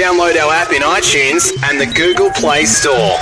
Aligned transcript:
Download 0.00 0.34
our 0.40 0.54
app 0.54 0.72
in 0.72 0.80
iTunes 0.80 1.52
and 1.68 1.78
the 1.78 1.84
Google 1.84 2.30
Play 2.30 2.64
Store. 2.64 3.18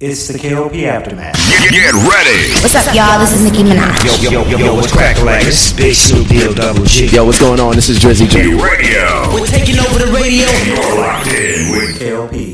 It's 0.00 0.26
the 0.26 0.38
KLP 0.38 0.84
Aftermath. 0.84 1.34
Get, 1.34 1.70
get 1.70 1.92
ready. 1.92 2.52
What's 2.62 2.74
up, 2.74 2.92
y'all? 2.94 3.18
This 3.20 3.34
is 3.34 3.44
Nicki 3.44 3.62
Minaj. 3.62 4.22
Yo, 4.22 4.30
yo, 4.30 4.48
yo, 4.48 4.58
yo, 4.58 4.74
what's 4.74 4.92
crack 4.92 5.20
like? 5.22 5.44
This 5.44 5.70
is 5.70 5.76
Big 5.76 5.94
Snoop 5.94 6.28
Deal 6.28 6.54
Double 6.54 6.84
G. 6.84 7.06
Yo, 7.06 7.24
what's 7.24 7.40
going 7.40 7.58
on? 7.58 7.74
This 7.76 7.88
is 7.88 7.98
Drizzy 7.98 8.28
G. 8.28 8.54
Radio. 8.54 9.34
We're 9.34 9.46
taking 9.46 9.78
over 9.78 9.98
the 9.98 10.10
radio. 10.12 10.46
You're 10.66 11.00
locked 11.02 11.26
in 11.28 11.70
with 11.70 11.98
KLP, 11.98 12.30
Kennedy 12.30 12.36
Lucas. 12.36 12.47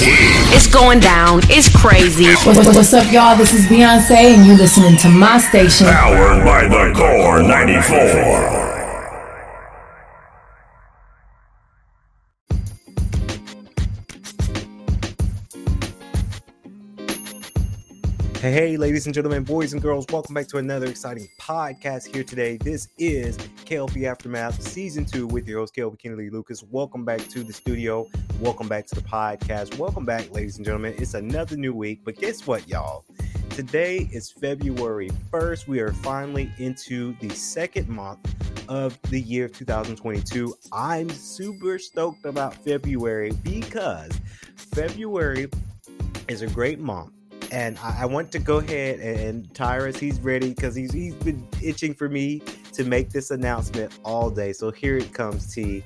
It's 0.00 0.68
going 0.68 1.00
down. 1.00 1.40
It's 1.44 1.68
crazy. 1.74 2.26
What's, 2.26 2.66
what's 2.66 2.94
up, 2.94 3.12
y'all? 3.12 3.36
This 3.36 3.52
is 3.52 3.66
Beyonce, 3.66 4.34
and 4.34 4.46
you're 4.46 4.56
listening 4.56 4.96
to 4.98 5.08
my 5.08 5.38
station. 5.38 5.88
Powered 5.88 6.44
by 6.44 6.68
the 6.68 6.94
Core 6.94 7.42
94. 7.42 8.68
Hey, 18.40 18.52
hey, 18.52 18.76
ladies 18.76 19.06
and 19.06 19.14
gentlemen, 19.14 19.42
boys 19.42 19.72
and 19.72 19.82
girls, 19.82 20.06
welcome 20.12 20.32
back 20.32 20.46
to 20.48 20.58
another 20.58 20.86
exciting 20.86 21.26
podcast 21.40 22.14
here 22.14 22.22
today. 22.22 22.56
This 22.56 22.86
is 22.98 23.36
KLP 23.36 24.04
Aftermath 24.04 24.62
Season 24.62 25.04
2 25.04 25.26
with 25.26 25.48
your 25.48 25.58
host, 25.58 25.74
KLP 25.74 25.98
Kennedy 25.98 26.30
Lucas. 26.30 26.62
Welcome 26.62 27.04
back 27.04 27.26
to 27.30 27.42
the 27.42 27.52
studio. 27.52 28.06
Welcome 28.40 28.68
back 28.68 28.86
to 28.86 28.94
the 28.94 29.00
podcast. 29.00 29.78
Welcome 29.78 30.04
back, 30.04 30.32
ladies 30.32 30.58
and 30.58 30.64
gentlemen. 30.64 30.94
It's 30.96 31.14
another 31.14 31.56
new 31.56 31.74
week, 31.74 32.02
but 32.04 32.16
guess 32.16 32.46
what, 32.46 32.68
y'all? 32.68 33.04
Today 33.50 34.08
is 34.12 34.30
February 34.30 35.10
1st. 35.32 35.66
We 35.66 35.80
are 35.80 35.92
finally 35.92 36.52
into 36.58 37.16
the 37.18 37.30
second 37.30 37.88
month 37.88 38.20
of 38.68 38.96
the 39.10 39.20
year 39.20 39.46
of 39.46 39.58
2022. 39.58 40.54
I'm 40.72 41.08
super 41.10 41.80
stoked 41.80 42.24
about 42.26 42.54
February 42.54 43.32
because 43.42 44.12
February 44.54 45.48
is 46.28 46.42
a 46.42 46.46
great 46.46 46.78
month 46.78 47.10
and 47.50 47.78
I, 47.78 48.04
want 48.04 48.30
to 48.32 48.38
go 48.38 48.58
ahead 48.58 49.00
and, 49.00 49.20
and 49.20 49.54
Tyrus, 49.54 49.98
he's 49.98 50.20
ready 50.20 50.50
because 50.50 50.74
he's 50.74 50.92
he's 50.92 51.14
been 51.14 51.46
itching 51.62 51.94
for 51.94 52.08
me 52.08 52.42
to 52.72 52.84
make 52.84 53.10
this 53.10 53.30
announcement 53.30 53.98
all 54.04 54.30
day. 54.30 54.52
So 54.52 54.70
here 54.70 54.96
it 54.96 55.12
comes, 55.12 55.54
T. 55.54 55.82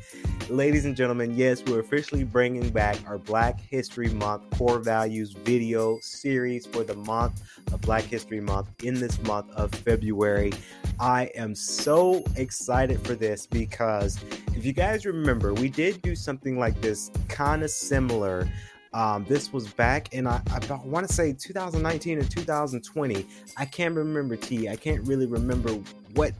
Ladies 0.49 0.85
and 0.85 0.97
gentlemen, 0.97 1.35
yes, 1.37 1.63
we're 1.67 1.81
officially 1.81 2.25
bringing 2.25 2.69
back 2.71 2.97
our 3.07 3.17
Black 3.17 3.61
History 3.61 4.09
Month 4.09 4.51
core 4.59 4.81
values 4.81 5.33
video 5.33 5.99
series 6.01 6.67
for 6.67 6.85
the 6.85 6.95
month 6.95 7.43
of 7.73 7.81
Black 7.81 8.05
History 8.05 8.41
Month 8.41 8.69
in 8.83 8.95
this 8.95 9.23
month 9.23 9.51
of 9.53 9.71
February. 9.73 10.53
I 10.99 11.31
am 11.35 11.55
so 11.55 12.25
excited 12.37 13.01
for 13.07 13.15
this 13.15 13.47
because 13.47 14.23
if 14.55 14.67
you 14.67 14.73
guys 14.73 15.07
remember, 15.07 15.55
we 15.55 15.69
did 15.69 16.03
do 16.03 16.17
something 16.17 16.59
like 16.59 16.81
this, 16.81 17.11
kind 17.29 17.63
of 17.63 17.71
similar 17.71 18.49
um, 18.95 19.25
this 19.27 19.53
was 19.53 19.69
back 19.69 20.13
in 20.13 20.27
I, 20.27 20.43
I 20.51 20.81
want 20.85 21.09
to 21.09 21.13
say 21.13 21.33
2019 21.33 22.19
or 22.19 22.25
2020. 22.25 23.27
I 23.57 23.65
can't 23.65 23.95
remember 23.95 24.37
T. 24.37 24.69
I 24.69 24.77
can't 24.77 25.07
really 25.07 25.25
remember 25.25 25.71
what 26.15 26.35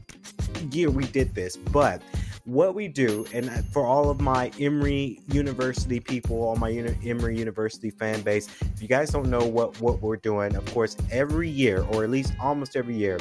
year 0.71 0.91
we 0.91 1.05
did 1.05 1.33
this, 1.33 1.57
but 1.57 2.01
what 2.45 2.75
we 2.75 2.87
do, 2.87 3.25
and 3.33 3.49
uh, 3.49 3.53
for 3.71 3.85
all 3.85 4.09
of 4.09 4.19
my 4.19 4.51
Emory 4.59 5.21
University 5.27 5.99
people, 5.99 6.41
all 6.41 6.55
my 6.55 6.69
Uni- 6.69 6.97
Emory 7.05 7.37
University 7.37 7.89
fan 7.89 8.21
base, 8.21 8.47
if 8.61 8.81
you 8.81 8.87
guys 8.87 9.11
don't 9.11 9.29
know 9.29 9.45
what 9.45 9.79
what 9.81 10.01
we're 10.01 10.17
doing, 10.17 10.55
of 10.55 10.65
course, 10.73 10.97
every 11.11 11.49
year 11.49 11.83
or 11.91 12.03
at 12.03 12.09
least 12.09 12.33
almost 12.41 12.75
every 12.75 12.95
year 12.95 13.17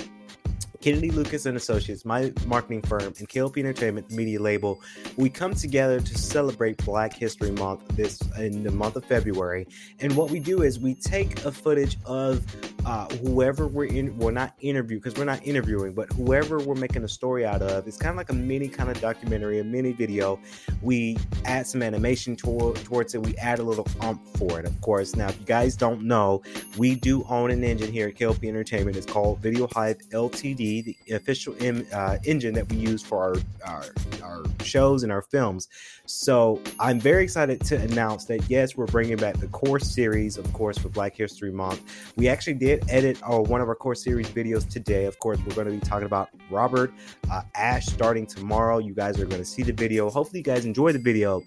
Kennedy 0.83 1.13
Lucas 1.13 1.47
and 1.47 1.57
Associates, 1.57 2.05
my 2.05 2.33
marketing 2.45 2.83
firm, 2.83 3.03
and 3.03 3.29
KLP 3.29 3.59
Entertainment 3.59 4.11
media 4.11 4.41
label, 4.41 4.81
we 5.17 5.31
come 5.31 5.55
together 5.55 6.01
to 6.01 6.19
celebrate 6.19 6.85
Black 6.85 7.15
History 7.15 7.53
Month 7.53 7.87
this 7.97 8.21
in 8.37 8.65
the 8.65 8.73
month 8.73 8.97
of 8.97 9.05
February. 9.05 9.69
And 10.01 10.17
what 10.17 10.31
we 10.31 10.41
do 10.41 10.63
is 10.63 10.81
we 10.81 10.95
take 10.95 11.45
a 11.45 11.53
footage 11.53 11.97
of 12.05 12.45
uh, 12.85 13.09
whoever 13.17 13.67
we're 13.67 13.87
in, 13.87 14.17
well, 14.19 14.33
not 14.33 14.55
interview 14.61 14.99
because 14.99 15.17
we're 15.17 15.25
not 15.25 15.45
interviewing, 15.47 15.93
but 15.93 16.13
whoever 16.13 16.59
we're 16.59 16.75
making 16.75 17.05
a 17.05 17.09
story 17.09 17.45
out 17.47 17.63
of. 17.63 17.87
It's 17.87 17.97
kind 17.97 18.11
of 18.11 18.17
like 18.17 18.31
a 18.31 18.35
mini 18.35 18.69
kind 18.69 18.91
of 18.91 19.01
documentary, 19.01 19.61
a 19.61 19.65
mini 19.65 19.93
video. 19.93 20.39
We 20.81 21.19
add 21.45 21.67
some 21.67 21.83
animation 21.83 22.37
to- 22.37 22.75
towards 22.85 23.15
it. 23.15 23.23
We 23.25 23.37
add 23.37 23.59
a 23.59 23.63
little 23.63 23.87
ump 24.01 24.21
for 24.37 24.59
it, 24.59 24.67
of 24.67 24.81
course. 24.81 25.15
Now, 25.15 25.29
if 25.29 25.39
you 25.39 25.47
guys 25.47 25.77
don't 25.77 26.03
know, 26.03 26.43
we 26.77 26.95
do 26.95 27.25
own 27.29 27.51
an 27.51 27.63
engine 27.63 27.93
here 27.93 28.09
at 28.09 28.15
KLP 28.15 28.49
Entertainment. 28.49 28.97
It's 28.97 29.07
called 29.07 29.41
Video 29.41 29.69
Hive 29.69 29.99
LTD 30.11 30.83
the 30.85 31.15
official 31.15 31.55
uh, 31.93 32.19
engine 32.25 32.55
that 32.55 32.69
we 32.71 32.77
use 32.77 33.03
for 33.03 33.19
our, 33.23 33.35
our, 33.65 33.85
our 34.23 34.45
shows 34.65 35.03
and 35.03 35.13
our 35.13 35.23
films. 35.23 35.69
So 36.07 36.61
I'm 36.81 36.99
very 36.99 37.23
excited 37.25 37.61
to 37.67 37.77
announce 37.77 38.25
that 38.27 38.49
yes, 38.51 38.77
we're 38.77 38.87
bringing 38.87 39.17
back 39.17 39.37
the 39.39 39.47
core 39.49 39.79
series, 39.79 40.37
of 40.37 40.51
course, 40.53 40.79
for 40.79 40.89
Black 40.89 41.17
History 41.17 41.53
Month. 41.53 41.83
We 42.17 42.29
actually 42.29 42.55
did 42.55 42.72
edit 42.89 43.19
uh, 43.23 43.39
one 43.39 43.61
of 43.61 43.69
our 43.69 43.75
core 43.75 43.95
series 43.95 44.29
videos 44.29 44.69
today. 44.69 45.07
Of 45.07 45.19
course, 45.19 45.39
we're 45.47 45.55
going 45.55 45.67
to 45.67 45.73
be 45.73 45.81
talking 45.81 46.07
about 46.07 46.31
Robert 46.51 46.93
uh, 47.31 47.43
Ash 47.55 47.87
starting 47.87 48.27
tomorrow. 48.27 48.79
You 48.79 48.95
guys 48.95 49.19
are 49.21 49.27
going 49.27 49.41
to 49.41 49.45
see 49.45 49.63
the 49.63 49.73
video. 49.73 50.11
Hopefully, 50.11 50.41
you 50.41 50.45
guys 50.45 50.65
enjoy 50.65 50.93
the 50.93 50.99
video 50.99 51.43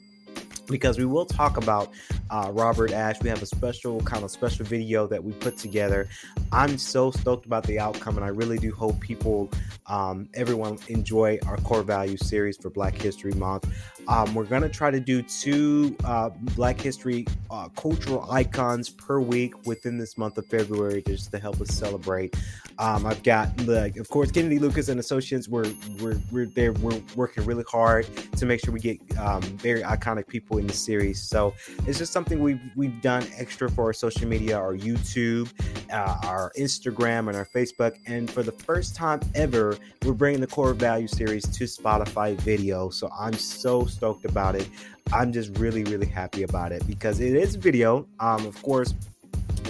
because 0.67 0.97
we 0.97 1.05
will 1.05 1.25
talk 1.25 1.57
about 1.57 1.91
uh, 2.29 2.49
Robert 2.53 2.91
Ash. 2.91 3.21
We 3.21 3.29
have 3.29 3.41
a 3.41 3.45
special 3.45 4.01
kind 4.01 4.23
of 4.23 4.31
special 4.31 4.65
video 4.65 5.07
that 5.07 5.23
we 5.23 5.31
put 5.33 5.57
together. 5.57 6.07
I'm 6.51 6.77
so 6.77 7.11
stoked 7.11 7.45
about 7.45 7.63
the 7.65 7.79
outcome, 7.79 8.17
and 8.17 8.25
I 8.25 8.29
really 8.29 8.57
do 8.57 8.73
hope 8.73 8.99
people, 8.99 9.49
um, 9.87 10.29
everyone, 10.33 10.77
enjoy 10.87 11.39
our 11.45 11.57
core 11.57 11.83
value 11.83 12.17
series 12.17 12.57
for 12.57 12.69
Black 12.69 12.95
History 12.95 13.33
Month. 13.33 13.71
Um, 14.07 14.33
we're 14.35 14.45
gonna 14.45 14.69
try 14.69 14.91
to 14.91 14.99
do 14.99 15.21
two 15.21 15.95
uh, 16.03 16.29
Black 16.55 16.79
History 16.79 17.25
uh, 17.49 17.69
cultural 17.69 18.29
icons 18.31 18.89
per 18.89 19.19
week 19.19 19.65
within 19.65 19.97
this 19.97 20.17
month 20.17 20.37
of 20.37 20.45
February, 20.45 21.03
just 21.05 21.31
to 21.31 21.39
help 21.39 21.59
us 21.61 21.73
celebrate. 21.73 22.35
Um, 22.77 23.05
I've 23.05 23.23
got 23.23 23.49
of 23.67 24.09
course, 24.09 24.31
Kennedy 24.31 24.59
Lucas 24.59 24.89
and 24.89 24.99
Associates. 24.99 25.47
We're 25.47 25.71
we're 25.99 26.19
we're 26.31 26.45
there. 26.45 26.73
We're 26.73 27.01
working 27.15 27.45
really 27.45 27.63
hard 27.69 28.07
to 28.37 28.45
make 28.45 28.63
sure 28.63 28.73
we 28.73 28.79
get 28.79 28.99
um, 29.17 29.41
very 29.41 29.81
iconic 29.81 30.27
people 30.27 30.57
in 30.57 30.67
the 30.67 30.73
series. 30.73 31.21
So 31.21 31.53
it's 31.87 31.97
just 31.97 32.11
something 32.11 32.41
we've 32.41 32.61
we've 32.75 33.01
done 33.01 33.25
extra 33.37 33.69
for 33.69 33.85
our 33.85 33.93
social 33.93 34.27
media, 34.27 34.57
our 34.57 34.75
YouTube, 34.75 35.49
uh, 35.91 36.17
our 36.23 36.51
Instagram, 36.57 37.27
and 37.27 37.35
our 37.35 37.45
Facebook. 37.45 37.95
And 38.05 38.29
for 38.29 38.43
the 38.43 38.51
first 38.51 38.95
time 38.95 39.21
ever, 39.33 39.77
we're 40.03 40.13
bringing 40.13 40.41
the 40.41 40.47
core 40.47 40.73
value 40.73 41.07
series 41.07 41.43
to 41.43 41.63
Spotify 41.63 42.35
video. 42.35 42.89
So 42.89 43.09
I'm 43.17 43.33
so 43.33 43.85
stoked 43.95 44.25
about 44.25 44.55
it. 44.55 44.69
I'm 45.13 45.31
just 45.31 45.57
really 45.57 45.83
really 45.85 46.07
happy 46.07 46.43
about 46.43 46.71
it 46.71 46.85
because 46.85 47.19
it 47.19 47.35
is 47.35 47.55
video. 47.55 48.07
Um, 48.19 48.45
of 48.45 48.61
course 48.61 48.93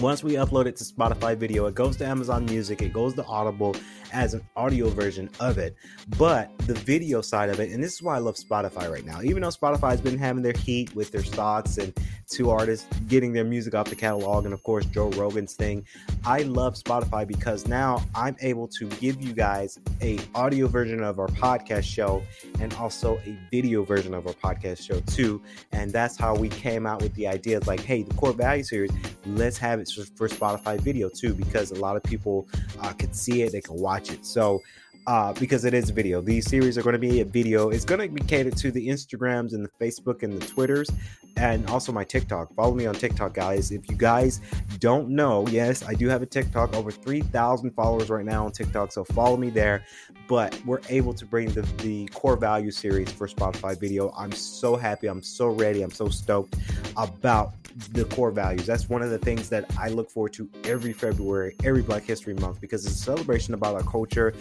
once 0.01 0.23
we 0.23 0.33
upload 0.33 0.65
it 0.65 0.75
to 0.75 0.83
Spotify 0.83 1.37
video, 1.37 1.67
it 1.67 1.75
goes 1.75 1.95
to 1.97 2.05
Amazon 2.05 2.45
Music, 2.45 2.81
it 2.81 2.91
goes 2.91 3.13
to 3.13 3.23
Audible 3.25 3.75
as 4.11 4.33
an 4.33 4.41
audio 4.55 4.89
version 4.89 5.29
of 5.39 5.57
it. 5.57 5.75
But 6.17 6.55
the 6.59 6.73
video 6.73 7.21
side 7.21 7.49
of 7.49 7.59
it, 7.59 7.71
and 7.71 7.81
this 7.81 7.93
is 7.93 8.01
why 8.01 8.15
I 8.15 8.19
love 8.19 8.35
Spotify 8.35 8.91
right 8.91 9.05
now, 9.05 9.21
even 9.21 9.41
though 9.41 9.49
Spotify's 9.49 10.01
been 10.01 10.17
having 10.17 10.43
their 10.43 10.53
heat 10.53 10.93
with 10.95 11.11
their 11.11 11.23
stocks 11.23 11.77
and 11.77 11.93
two 12.27 12.49
artists 12.49 12.87
getting 13.07 13.33
their 13.33 13.43
music 13.43 13.75
off 13.75 13.89
the 13.89 13.95
catalog, 13.95 14.45
and 14.45 14.53
of 14.53 14.63
course, 14.63 14.85
Joe 14.85 15.09
Rogan's 15.11 15.53
thing. 15.53 15.85
I 16.25 16.43
love 16.43 16.75
Spotify 16.75 17.27
because 17.27 17.67
now 17.67 18.03
I'm 18.13 18.35
able 18.41 18.67
to 18.69 18.87
give 18.87 19.21
you 19.21 19.33
guys 19.33 19.79
a 20.01 20.19
audio 20.33 20.67
version 20.67 21.03
of 21.03 21.19
our 21.19 21.27
podcast 21.27 21.83
show 21.83 22.23
and 22.59 22.73
also 22.75 23.17
a 23.25 23.37
video 23.51 23.83
version 23.83 24.13
of 24.13 24.27
our 24.27 24.33
podcast 24.33 24.85
show 24.85 24.99
too. 25.01 25.41
And 25.71 25.91
that's 25.91 26.17
how 26.17 26.35
we 26.35 26.49
came 26.49 26.85
out 26.85 27.01
with 27.01 27.13
the 27.15 27.27
idea 27.27 27.59
like, 27.65 27.81
hey, 27.81 28.03
the 28.03 28.13
core 28.15 28.33
value 28.33 28.63
series, 28.63 28.91
let's 29.25 29.57
have 29.57 29.79
it 29.79 29.89
for 30.15 30.27
Spotify 30.27 30.79
video 30.79 31.09
too, 31.09 31.33
because 31.33 31.71
a 31.71 31.75
lot 31.75 31.95
of 31.95 32.03
people 32.03 32.47
uh, 32.81 32.93
can 32.93 33.13
see 33.13 33.41
it, 33.43 33.51
they 33.51 33.61
can 33.61 33.75
watch 33.75 34.11
it. 34.11 34.25
So 34.25 34.61
uh, 35.07 35.33
because 35.33 35.65
it 35.65 35.73
is 35.73 35.89
video. 35.89 36.21
These 36.21 36.49
series 36.49 36.77
are 36.77 36.81
going 36.81 36.93
to 36.93 36.99
be 36.99 37.21
a 37.21 37.25
video. 37.25 37.69
It's 37.69 37.85
going 37.85 38.01
to 38.01 38.07
be 38.07 38.21
catered 38.21 38.57
to 38.57 38.71
the 38.71 38.87
Instagrams 38.87 39.53
and 39.53 39.63
the 39.63 39.69
Facebook 39.79 40.23
and 40.23 40.33
the 40.33 40.45
Twitters, 40.45 40.89
and 41.37 41.69
also 41.69 41.91
my 41.91 42.03
TikTok. 42.03 42.53
Follow 42.55 42.73
me 42.73 42.85
on 42.85 42.95
TikTok, 42.95 43.33
guys. 43.33 43.71
If 43.71 43.89
you 43.89 43.95
guys 43.95 44.41
don't 44.79 45.09
know, 45.09 45.47
yes, 45.47 45.83
I 45.83 45.93
do 45.93 46.07
have 46.09 46.21
a 46.21 46.25
TikTok. 46.25 46.75
Over 46.75 46.91
three 46.91 47.21
thousand 47.21 47.71
followers 47.71 48.09
right 48.09 48.25
now 48.25 48.45
on 48.45 48.51
TikTok, 48.51 48.91
so 48.91 49.03
follow 49.03 49.37
me 49.37 49.49
there. 49.49 49.83
But 50.27 50.59
we're 50.65 50.81
able 50.89 51.13
to 51.13 51.25
bring 51.25 51.49
the 51.49 51.61
the 51.83 52.07
core 52.07 52.37
value 52.37 52.71
series 52.71 53.11
for 53.11 53.27
Spotify 53.27 53.79
video. 53.79 54.11
I'm 54.17 54.31
so 54.31 54.75
happy. 54.75 55.07
I'm 55.07 55.21
so 55.21 55.47
ready. 55.47 55.81
I'm 55.81 55.91
so 55.91 56.09
stoked 56.09 56.55
about 56.97 57.53
the 57.91 58.05
core 58.05 58.31
values. 58.31 58.65
That's 58.65 58.87
one 58.87 59.01
of 59.01 59.09
the 59.09 59.17
things 59.17 59.49
that 59.49 59.65
I 59.77 59.89
look 59.89 60.09
forward 60.09 60.31
to 60.33 60.49
every 60.63 60.93
February, 60.93 61.57
every 61.63 61.81
Black 61.81 62.03
History 62.03 62.33
Month, 62.33 62.61
because 62.61 62.85
it's 62.85 62.95
a 62.95 63.03
celebration 63.03 63.53
about 63.53 63.75
our 63.75 63.83
culture. 63.83 64.33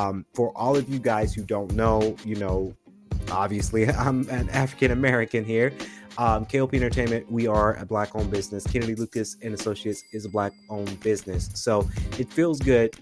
Um, 0.00 0.24
for 0.34 0.56
all 0.56 0.76
of 0.76 0.88
you 0.88 0.98
guys 0.98 1.34
who 1.34 1.42
don't 1.42 1.72
know, 1.74 2.16
you 2.24 2.36
know, 2.36 2.74
obviously, 3.30 3.88
I'm 3.90 4.28
an 4.30 4.48
African 4.50 4.90
American 4.92 5.44
here. 5.44 5.72
Um, 6.18 6.44
KLP 6.44 6.74
Entertainment, 6.74 7.30
we 7.30 7.46
are 7.46 7.74
a 7.76 7.86
black 7.86 8.14
owned 8.14 8.30
business. 8.30 8.66
Kennedy 8.66 8.94
Lucas 8.94 9.36
and 9.42 9.54
Associates 9.54 10.02
is 10.12 10.24
a 10.24 10.28
black 10.28 10.52
owned 10.68 10.98
business. 11.00 11.50
So 11.54 11.88
it 12.18 12.32
feels 12.32 12.58
good 12.60 12.96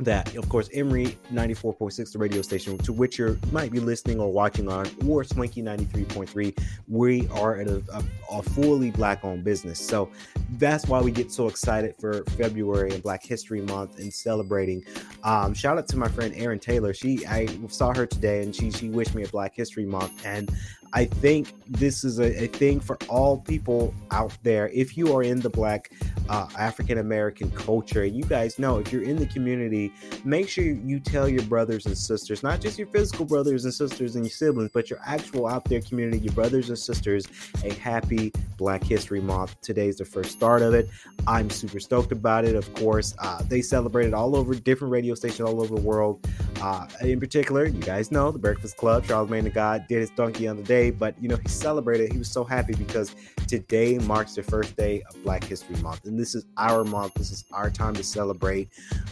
that, 0.00 0.34
of 0.36 0.48
course, 0.48 0.68
Emory 0.72 1.18
94.6, 1.32 2.12
the 2.12 2.18
radio 2.18 2.42
station 2.42 2.78
to 2.78 2.92
which 2.92 3.18
you 3.18 3.38
might 3.52 3.70
be 3.70 3.80
listening 3.80 4.18
or 4.18 4.32
watching 4.32 4.68
on, 4.68 4.88
or 5.06 5.24
Swanky 5.24 5.62
93.3, 5.62 6.58
we 6.88 7.28
are 7.28 7.60
a, 7.60 7.82
a, 7.92 8.02
a 8.30 8.42
fully 8.42 8.90
black 8.90 9.24
owned 9.24 9.44
business. 9.44 9.78
So 9.78 10.10
that's 10.52 10.86
why 10.86 11.00
we 11.00 11.10
get 11.10 11.30
so 11.30 11.48
excited 11.48 11.94
for 12.00 12.24
February 12.30 12.92
and 12.92 13.02
Black 13.02 13.22
History 13.22 13.60
Month 13.60 13.98
and 13.98 14.12
celebrating. 14.12 14.84
Um, 15.22 15.54
shout 15.54 15.78
out 15.78 15.86
to 15.88 15.96
my 15.96 16.08
friend 16.08 16.34
Erin 16.34 16.58
Taylor. 16.58 16.94
She 16.94 17.26
I 17.26 17.46
saw 17.68 17.94
her 17.94 18.06
today 18.06 18.42
and 18.42 18.54
she 18.54 18.70
she 18.70 18.88
wished 18.88 19.14
me 19.14 19.24
a 19.24 19.28
Black 19.28 19.54
History 19.54 19.86
Month 19.86 20.24
and 20.24 20.50
I 20.92 21.04
think 21.04 21.52
this 21.68 22.02
is 22.02 22.18
a, 22.18 22.44
a, 22.44 22.46
thing 22.48 22.80
for 22.80 22.98
all 23.08 23.38
people 23.38 23.94
out 24.10 24.36
there. 24.42 24.68
If 24.70 24.96
you 24.96 25.14
are 25.14 25.22
in 25.22 25.38
the 25.38 25.48
Black 25.48 25.92
uh, 26.28 26.48
African 26.58 26.98
American 26.98 27.50
culture, 27.52 28.02
and 28.02 28.16
you 28.16 28.24
guys 28.24 28.58
know 28.58 28.78
if 28.78 28.92
you're 28.92 29.04
in 29.04 29.16
the 29.16 29.26
community, 29.26 29.92
make 30.24 30.48
sure 30.48 30.64
you 30.64 30.98
tell 30.98 31.28
your 31.28 31.42
brothers 31.44 31.86
and 31.86 31.96
sisters, 31.96 32.42
not 32.42 32.60
just 32.60 32.76
your 32.76 32.88
physical 32.88 33.24
brothers 33.24 33.64
and 33.64 33.72
sisters 33.72 34.16
and 34.16 34.24
your 34.24 34.32
siblings, 34.32 34.70
but 34.72 34.90
your 34.90 34.98
actual 35.06 35.46
out 35.46 35.64
there 35.66 35.80
community, 35.80 36.18
your 36.18 36.32
brothers 36.32 36.68
and 36.70 36.78
sisters, 36.78 37.26
a 37.64 37.72
happy 37.74 38.32
Black 38.56 38.82
History 38.82 39.20
Month. 39.20 39.60
Today's 39.60 39.98
the 39.98 40.04
first 40.04 40.32
start 40.32 40.60
of 40.60 40.74
it. 40.74 40.88
I'm 41.26 41.50
super 41.50 41.78
stoked 41.78 42.10
about 42.10 42.44
it. 42.44 42.56
Of 42.56 42.72
course, 42.74 43.14
uh, 43.20 43.42
they 43.48 43.62
celebrated 43.62 44.12
all 44.12 44.34
over 44.34 44.54
different 44.54 44.90
radio 44.90 45.14
stations 45.14 45.48
all 45.48 45.60
over 45.62 45.74
the 45.74 45.80
world. 45.80 46.26
Uh, 46.60 46.86
in 47.00 47.18
particular, 47.18 47.66
you 47.66 47.80
guys 47.80 48.12
know 48.12 48.30
the 48.30 48.38
Breakfast 48.38 48.76
Club, 48.76 49.06
Charlemagne 49.06 49.44
the 49.44 49.50
God 49.50 49.86
did 49.88 50.00
his 50.00 50.10
donkey 50.10 50.46
on 50.46 50.56
the 50.56 50.62
day 50.62 50.90
but 50.90 51.14
you 51.20 51.28
know, 51.28 51.36
he 51.36 51.48
celebrated. 51.48 52.12
He 52.12 52.18
was 52.18 52.30
so 52.30 52.44
happy 52.44 52.74
because 52.74 53.14
today 53.46 53.98
marks 53.98 54.34
the 54.34 54.42
first 54.42 54.76
day 54.76 55.02
of 55.08 55.22
Black 55.22 55.42
History 55.42 55.76
Month, 55.76 56.04
and 56.04 56.18
this 56.18 56.34
is 56.34 56.44
our 56.56 56.84
month. 56.84 57.14
This 57.14 57.30
is 57.30 57.44
our 57.52 57.70
time 57.70 57.94
to 57.94 58.04
celebrate 58.04 58.68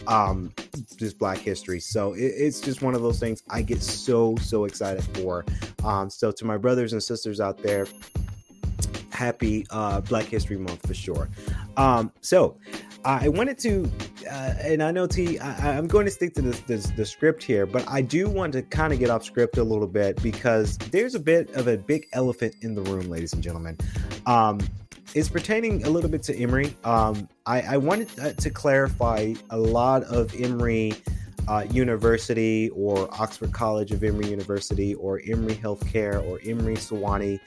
um, 0.07 0.53
this 0.97 1.13
Black 1.13 1.39
history. 1.39 1.79
So 1.79 2.13
it, 2.13 2.21
it's 2.21 2.61
just 2.61 2.81
one 2.81 2.95
of 2.95 3.01
those 3.01 3.19
things 3.19 3.43
I 3.49 3.61
get 3.61 3.81
so 3.81 4.35
so 4.37 4.65
excited 4.65 5.03
for. 5.17 5.45
Um, 5.83 6.09
so 6.09 6.31
to 6.31 6.45
my 6.45 6.57
brothers 6.57 6.93
and 6.93 7.01
sisters 7.01 7.39
out 7.39 7.61
there, 7.61 7.87
happy 9.11 9.65
uh, 9.69 10.01
Black 10.01 10.25
History 10.25 10.57
Month 10.57 10.87
for 10.87 10.93
sure. 10.93 11.29
Um, 11.77 12.11
so 12.21 12.57
I 13.05 13.29
wanted 13.29 13.57
to, 13.59 13.89
uh, 14.29 14.53
and 14.61 14.83
I 14.83 14.91
know 14.91 15.07
T, 15.07 15.39
I, 15.39 15.77
I'm 15.77 15.87
going 15.87 16.05
to 16.05 16.11
stick 16.11 16.33
to 16.33 16.41
this, 16.41 16.87
the 16.91 17.05
script 17.05 17.41
here, 17.41 17.65
but 17.65 17.87
I 17.87 18.01
do 18.01 18.29
want 18.29 18.53
to 18.53 18.61
kind 18.61 18.91
of 18.91 18.99
get 18.99 19.09
off 19.09 19.23
script 19.23 19.57
a 19.57 19.63
little 19.63 19.87
bit 19.87 20.21
because 20.21 20.77
there's 20.77 21.15
a 21.15 21.19
bit 21.19 21.49
of 21.51 21.67
a 21.67 21.77
big 21.77 22.07
elephant 22.11 22.55
in 22.61 22.75
the 22.75 22.81
room, 22.81 23.09
ladies 23.09 23.31
and 23.33 23.41
gentlemen. 23.41 23.77
Um, 24.25 24.59
it's 25.15 25.29
pertaining 25.29 25.85
a 25.85 25.89
little 25.89 26.09
bit 26.09 26.23
to 26.23 26.37
Emory. 26.37 26.75
Um, 26.83 27.29
I, 27.45 27.61
I 27.61 27.77
wanted 27.77 28.37
to 28.37 28.49
clarify 28.49 29.33
a 29.49 29.57
lot 29.57 30.03
of 30.03 30.35
Emory 30.39 30.93
uh, 31.47 31.65
University 31.71 32.69
or 32.69 33.07
Oxford 33.19 33.53
College 33.53 33.91
of 33.91 34.03
Emory 34.03 34.27
University 34.27 34.93
or 34.95 35.21
Emory 35.25 35.55
Healthcare 35.55 36.23
or 36.27 36.39
Emory 36.43 36.75
Sewanee. 36.75 37.39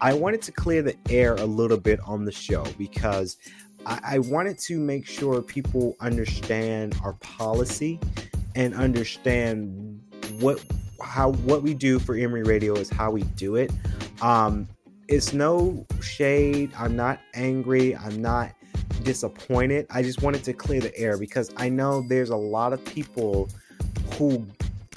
I 0.00 0.14
wanted 0.14 0.42
to 0.42 0.52
clear 0.52 0.82
the 0.82 0.96
air 1.10 1.34
a 1.34 1.44
little 1.44 1.76
bit 1.76 1.98
on 2.06 2.24
the 2.24 2.30
show 2.30 2.64
because 2.78 3.36
I, 3.86 4.00
I 4.02 4.18
wanted 4.18 4.58
to 4.60 4.78
make 4.78 5.06
sure 5.06 5.42
people 5.42 5.96
understand 6.00 6.96
our 7.02 7.14
policy 7.14 8.00
and 8.54 8.74
understand 8.74 10.00
what 10.40 10.64
how 11.02 11.32
what 11.32 11.62
we 11.62 11.74
do 11.74 11.98
for 11.98 12.16
Emory 12.16 12.42
Radio 12.42 12.74
is 12.74 12.90
how 12.90 13.10
we 13.10 13.22
do 13.22 13.56
it. 13.56 13.72
Um, 14.20 14.68
it's 15.08 15.32
no 15.32 15.86
shade. 16.00 16.70
I'm 16.76 16.96
not 16.96 17.20
angry. 17.34 17.96
I'm 17.96 18.20
not 18.20 18.52
disappointed. 19.02 19.86
I 19.90 20.02
just 20.02 20.22
wanted 20.22 20.44
to 20.44 20.52
clear 20.52 20.80
the 20.80 20.96
air 20.98 21.16
because 21.16 21.50
I 21.56 21.68
know 21.68 22.04
there's 22.08 22.30
a 22.30 22.36
lot 22.36 22.72
of 22.72 22.84
people 22.84 23.48
who 24.14 24.46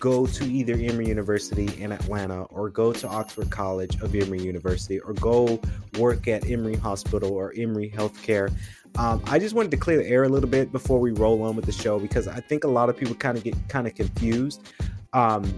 go 0.01 0.25
to 0.25 0.43
either 0.43 0.73
Emory 0.73 1.07
University 1.07 1.69
in 1.81 1.91
Atlanta 1.91 2.43
or 2.45 2.69
go 2.69 2.91
to 2.91 3.07
Oxford 3.07 3.51
College 3.51 4.01
of 4.01 4.13
Emory 4.15 4.41
University 4.41 4.99
or 4.99 5.13
go 5.13 5.61
work 5.99 6.27
at 6.27 6.45
Emory 6.49 6.75
Hospital 6.75 7.31
or 7.31 7.53
Emory 7.55 7.93
Healthcare. 7.95 8.51
Um, 8.97 9.21
I 9.27 9.37
just 9.37 9.55
wanted 9.55 9.71
to 9.71 9.77
clear 9.77 9.97
the 9.97 10.07
air 10.07 10.23
a 10.23 10.29
little 10.29 10.49
bit 10.49 10.71
before 10.71 10.99
we 10.99 11.11
roll 11.11 11.43
on 11.43 11.55
with 11.55 11.65
the 11.65 11.71
show 11.71 11.99
because 11.99 12.27
I 12.27 12.39
think 12.41 12.63
a 12.63 12.67
lot 12.67 12.89
of 12.89 12.97
people 12.97 13.15
kind 13.15 13.37
of 13.37 13.43
get 13.43 13.55
kind 13.69 13.85
of 13.85 13.93
confused. 13.93 14.73
Um, 15.13 15.55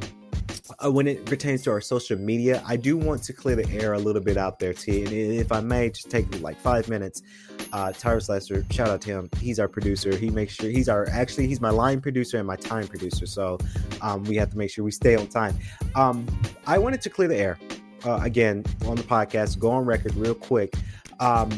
uh, 0.84 0.92
when 0.92 1.08
it 1.08 1.26
pertains 1.26 1.62
to 1.64 1.72
our 1.72 1.82
social 1.82 2.18
media, 2.18 2.62
I 2.66 2.76
do 2.76 2.98
want 2.98 3.24
to 3.24 3.34
clear 3.34 3.56
the 3.56 3.70
air 3.72 3.94
a 3.94 3.98
little 3.98 4.22
bit 4.22 4.38
out 4.38 4.60
there, 4.60 4.74
T. 4.74 5.04
And 5.04 5.14
if 5.14 5.52
I 5.52 5.62
may, 5.62 5.90
just 5.90 6.12
take 6.12 6.42
like 6.42 6.60
five 6.60 6.90
minutes. 6.90 7.22
Uh, 7.74 7.92
Lester, 8.06 8.64
shout 8.70 8.88
out 8.88 9.02
to 9.02 9.10
him. 9.10 9.30
He's 9.40 9.60
our 9.60 9.68
producer. 9.68 10.16
He 10.16 10.30
makes 10.30 10.54
sure 10.54 10.70
he's 10.70 10.88
our 10.88 11.10
actually 11.10 11.48
he's 11.48 11.60
my 11.60 11.72
line 11.72 12.02
producer 12.02 12.38
and 12.38 12.46
my 12.46 12.56
time 12.56 12.88
producer. 12.88 13.26
So 13.26 13.58
um, 14.02 14.24
we 14.26 14.36
have 14.36 14.52
to 14.52 14.58
make 14.58 14.70
sure 14.70 14.86
we 14.86 14.92
stay 14.92 15.16
on 15.16 15.26
time. 15.26 15.58
Um, 15.96 16.28
I 16.68 16.78
wanted 16.78 17.02
to 17.02 17.10
clear 17.10 17.28
the 17.28 17.36
air 17.36 17.60
uh, 18.06 18.20
again 18.22 18.64
on 18.86 18.96
the 18.96 19.04
podcast. 19.04 19.58
Go 19.58 19.72
on 19.72 19.86
record 19.86 20.14
real 20.14 20.36
quick. 20.36 20.76
Um, 21.20 21.50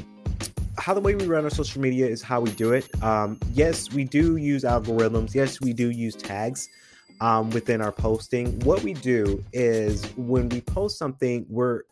how 0.78 0.94
the 0.94 1.02
way 1.02 1.16
we 1.16 1.26
run 1.26 1.44
our 1.44 1.50
social 1.50 1.82
media 1.82 2.08
is 2.08 2.22
how 2.22 2.40
we 2.40 2.52
do 2.52 2.72
it. 2.72 2.88
Um, 3.04 3.38
yes, 3.52 3.92
we 3.92 4.06
do 4.06 4.38
use 4.38 4.64
algorithms. 4.64 5.36
Yes, 5.36 5.60
we 5.60 5.74
do 5.74 5.92
use 5.92 6.16
tags 6.16 6.70
um, 7.20 7.50
within 7.50 7.82
our 7.82 7.92
posting. 7.92 8.58
What 8.62 8.84
we 8.84 8.94
do 8.94 9.44
is 9.52 10.06
when 10.16 10.48
we 10.48 10.62
post 10.62 10.98
something, 10.98 11.46
we're 11.50 11.84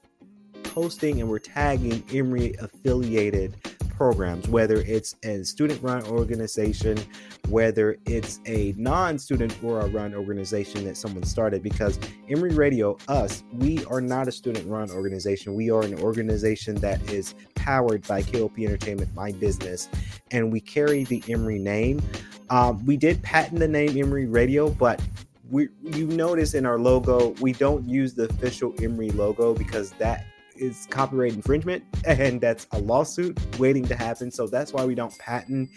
posting 0.63 1.19
and 1.19 1.29
we're 1.29 1.39
tagging 1.39 2.03
Emory 2.11 2.55
affiliated 2.59 3.57
programs, 4.03 4.45
whether 4.49 4.81
it's 4.81 5.15
a 5.23 5.41
student 5.43 5.81
run 5.81 6.03
organization, 6.07 6.99
whether 7.47 7.95
it's 8.05 8.41
a 8.45 8.73
non 8.77 9.17
student 9.17 9.57
run 9.61 10.13
organization 10.13 10.83
that 10.83 10.97
someone 10.97 11.23
started. 11.23 11.63
Because 11.63 11.97
Emory 12.29 12.53
Radio, 12.53 12.97
us, 13.07 13.45
we 13.53 13.85
are 13.85 14.01
not 14.01 14.27
a 14.27 14.31
student 14.33 14.67
run 14.67 14.91
organization. 14.91 15.53
We 15.53 15.71
are 15.71 15.83
an 15.83 15.97
organization 16.01 16.75
that 16.81 17.01
is 17.09 17.33
powered 17.55 18.05
by 18.05 18.23
KLP 18.23 18.65
Entertainment, 18.65 19.15
my 19.15 19.31
business, 19.31 19.87
and 20.31 20.51
we 20.51 20.59
carry 20.59 21.05
the 21.05 21.23
Emory 21.29 21.57
name. 21.57 22.01
Um, 22.49 22.85
we 22.85 22.97
did 22.97 23.23
patent 23.23 23.61
the 23.61 23.69
name 23.69 23.97
Emory 23.97 24.25
Radio, 24.25 24.69
but 24.69 25.01
we 25.49 25.69
you 25.81 26.07
notice 26.07 26.55
in 26.55 26.65
our 26.65 26.77
logo 26.77 27.29
we 27.39 27.53
don't 27.53 27.87
use 27.87 28.13
the 28.15 28.25
official 28.25 28.73
Emory 28.81 29.11
logo 29.11 29.53
because 29.53 29.91
that 29.91 30.25
is 30.55 30.87
copyright 30.89 31.33
infringement 31.33 31.83
and 32.05 32.41
that's 32.41 32.67
a 32.71 32.79
lawsuit 32.79 33.39
waiting 33.59 33.85
to 33.87 33.95
happen. 33.95 34.31
So 34.31 34.47
that's 34.47 34.73
why 34.73 34.85
we 34.85 34.95
don't 34.95 35.17
patent 35.17 35.69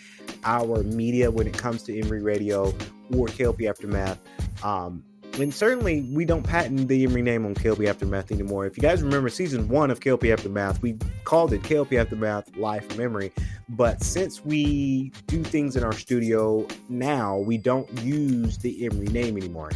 our 0.45 0.83
media 0.83 1.31
when 1.31 1.47
it 1.47 1.57
comes 1.57 1.83
to 1.85 1.99
Emory 1.99 2.23
Radio 2.23 2.69
or 3.15 3.27
KLP 3.27 3.69
Aftermath. 3.69 4.19
Um, 4.63 5.05
and 5.39 5.53
certainly 5.53 6.03
we 6.13 6.25
don't 6.25 6.43
patent 6.43 6.89
the 6.89 7.05
Emory 7.05 7.23
name 7.23 7.45
on 7.45 7.55
KLP 7.55 7.87
Aftermath 7.89 8.33
anymore. 8.33 8.65
If 8.67 8.77
you 8.77 8.81
guys 8.81 9.03
remember 9.03 9.29
season 9.29 9.69
one 9.69 9.91
of 9.91 10.01
KLP 10.01 10.33
Aftermath, 10.33 10.81
we 10.81 10.97
called 11.25 11.53
it 11.53 11.63
KLP 11.63 12.01
Aftermath 12.01 12.57
Live 12.57 12.87
from 12.87 13.01
Emory. 13.01 13.33
But 13.69 14.03
since 14.03 14.45
we 14.45 15.13
do 15.27 15.43
things 15.43 15.77
in 15.77 15.85
our 15.85 15.93
studio 15.93 16.67
now, 16.89 17.39
we 17.39 17.59
don't 17.59 17.91
use 18.03 18.57
the 18.59 18.87
Emory 18.87 19.09
name 19.09 19.37
anymore 19.37 19.71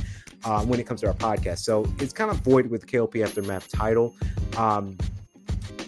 um, 0.44 0.68
when 0.68 0.80
it 0.80 0.86
comes 0.86 1.00
to 1.02 1.08
our 1.08 1.14
podcast. 1.14 1.58
So 1.58 1.86
it's 1.98 2.12
kind 2.12 2.30
of 2.30 2.38
void 2.38 2.66
with 2.66 2.86
KLP 2.86 3.22
Aftermath 3.24 3.70
title. 3.70 4.14
Um, 4.56 4.96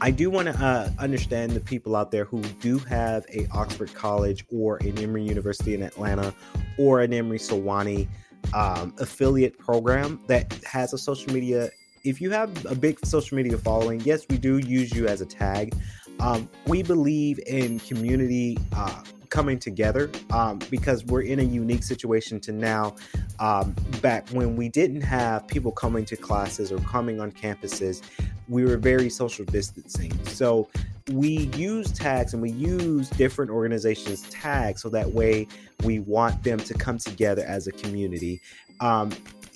I 0.00 0.10
do 0.10 0.30
want 0.30 0.48
to 0.48 0.54
uh, 0.54 0.90
understand 0.98 1.52
the 1.52 1.60
people 1.60 1.94
out 1.94 2.10
there 2.10 2.24
who 2.24 2.42
do 2.60 2.78
have 2.78 3.24
a 3.32 3.46
Oxford 3.52 3.94
College 3.94 4.44
or 4.52 4.78
an 4.78 4.98
Emory 4.98 5.22
University 5.22 5.74
in 5.74 5.82
Atlanta 5.82 6.34
or 6.76 7.02
an 7.02 7.12
Emory 7.12 7.38
Sewanee 7.38 8.08
um, 8.52 8.92
affiliate 8.98 9.56
program 9.58 10.20
that 10.26 10.52
has 10.64 10.92
a 10.92 10.98
social 10.98 11.32
media. 11.32 11.70
If 12.04 12.20
you 12.20 12.30
have 12.32 12.66
a 12.66 12.74
big 12.74 13.04
social 13.06 13.36
media 13.36 13.56
following, 13.56 14.00
yes, 14.00 14.26
we 14.28 14.38
do 14.38 14.58
use 14.58 14.92
you 14.92 15.06
as 15.06 15.20
a 15.20 15.26
tag. 15.26 15.72
Um, 16.18 16.48
we 16.66 16.82
believe 16.82 17.38
in 17.46 17.78
community 17.78 18.58
uh, 18.74 19.02
coming 19.32 19.58
together 19.58 20.10
um, 20.30 20.58
because 20.70 21.04
we're 21.06 21.22
in 21.22 21.40
a 21.40 21.42
unique 21.42 21.82
situation 21.82 22.38
to 22.38 22.52
now 22.52 22.94
um, 23.40 23.74
back 24.02 24.28
when 24.28 24.56
we 24.56 24.68
didn't 24.68 25.00
have 25.00 25.48
people 25.48 25.72
coming 25.72 26.04
to 26.04 26.16
classes 26.16 26.70
or 26.70 26.78
coming 26.80 27.18
on 27.18 27.32
campuses 27.32 28.02
we 28.48 28.64
were 28.64 28.76
very 28.76 29.08
social 29.08 29.46
distancing. 29.46 30.12
So 30.26 30.68
we 31.10 31.50
use 31.56 31.90
tags 31.92 32.34
and 32.34 32.42
we 32.42 32.50
use 32.50 33.08
different 33.10 33.50
organizations 33.50 34.28
tags 34.28 34.82
so 34.82 34.90
that 34.90 35.10
way 35.10 35.48
we 35.82 36.00
want 36.00 36.44
them 36.44 36.58
to 36.58 36.74
come 36.74 36.98
together 36.98 37.42
as 37.46 37.66
a 37.66 37.72
community. 37.72 38.42
Um, 38.80 39.12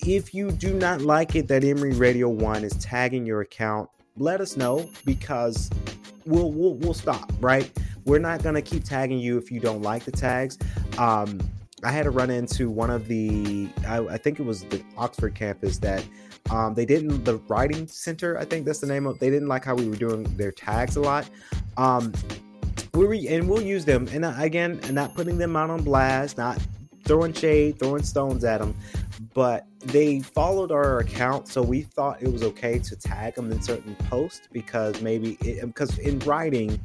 if 0.06 0.32
you 0.32 0.50
do 0.50 0.72
not 0.72 1.02
like 1.02 1.36
it 1.36 1.48
that 1.48 1.64
emory 1.64 1.92
radio 1.92 2.30
one 2.30 2.64
is 2.64 2.72
tagging 2.74 3.26
your 3.26 3.42
account 3.42 3.90
let 4.18 4.40
us 4.40 4.56
know 4.56 4.88
because 5.04 5.70
we'll 6.26 6.50
we'll, 6.50 6.74
we'll 6.74 6.94
stop 6.94 7.32
right 7.40 7.70
we're 8.06 8.18
not 8.20 8.42
gonna 8.42 8.62
keep 8.62 8.84
tagging 8.84 9.18
you 9.18 9.36
if 9.36 9.50
you 9.50 9.60
don't 9.60 9.82
like 9.82 10.04
the 10.04 10.12
tags. 10.12 10.58
Um, 10.96 11.40
I 11.84 11.90
had 11.90 12.04
to 12.04 12.10
run 12.10 12.30
into 12.30 12.70
one 12.70 12.88
of 12.88 13.06
the, 13.06 13.68
I, 13.86 13.98
I 13.98 14.16
think 14.16 14.40
it 14.40 14.44
was 14.44 14.62
the 14.64 14.82
Oxford 14.96 15.34
campus 15.34 15.78
that 15.78 16.04
um, 16.50 16.74
they 16.74 16.86
didn't, 16.86 17.24
the 17.24 17.36
writing 17.48 17.86
center, 17.86 18.38
I 18.38 18.44
think 18.44 18.64
that's 18.64 18.78
the 18.78 18.86
name 18.86 19.06
of, 19.06 19.18
they 19.18 19.28
didn't 19.28 19.48
like 19.48 19.64
how 19.64 19.74
we 19.74 19.88
were 19.88 19.96
doing 19.96 20.22
their 20.36 20.52
tags 20.52 20.96
a 20.96 21.00
lot. 21.00 21.28
Um, 21.76 22.14
we 22.94 23.06
re, 23.06 23.28
and 23.28 23.48
we'll 23.48 23.62
use 23.62 23.84
them. 23.84 24.08
And 24.10 24.24
uh, 24.24 24.34
again, 24.38 24.80
not 24.90 25.14
putting 25.14 25.36
them 25.36 25.54
out 25.54 25.68
on 25.68 25.82
blast, 25.82 26.38
not 26.38 26.58
throwing 27.04 27.34
shade, 27.34 27.78
throwing 27.78 28.02
stones 28.02 28.42
at 28.44 28.60
them, 28.60 28.74
but 29.36 29.66
they 29.80 30.20
followed 30.20 30.72
our 30.72 31.00
account, 31.00 31.46
so 31.46 31.60
we 31.60 31.82
thought 31.82 32.22
it 32.22 32.32
was 32.32 32.42
okay 32.42 32.78
to 32.78 32.96
tag 32.96 33.34
them 33.34 33.52
in 33.52 33.60
certain 33.60 33.94
posts 34.08 34.48
because 34.50 35.02
maybe 35.02 35.36
because 35.60 35.98
in 35.98 36.18
writing 36.20 36.80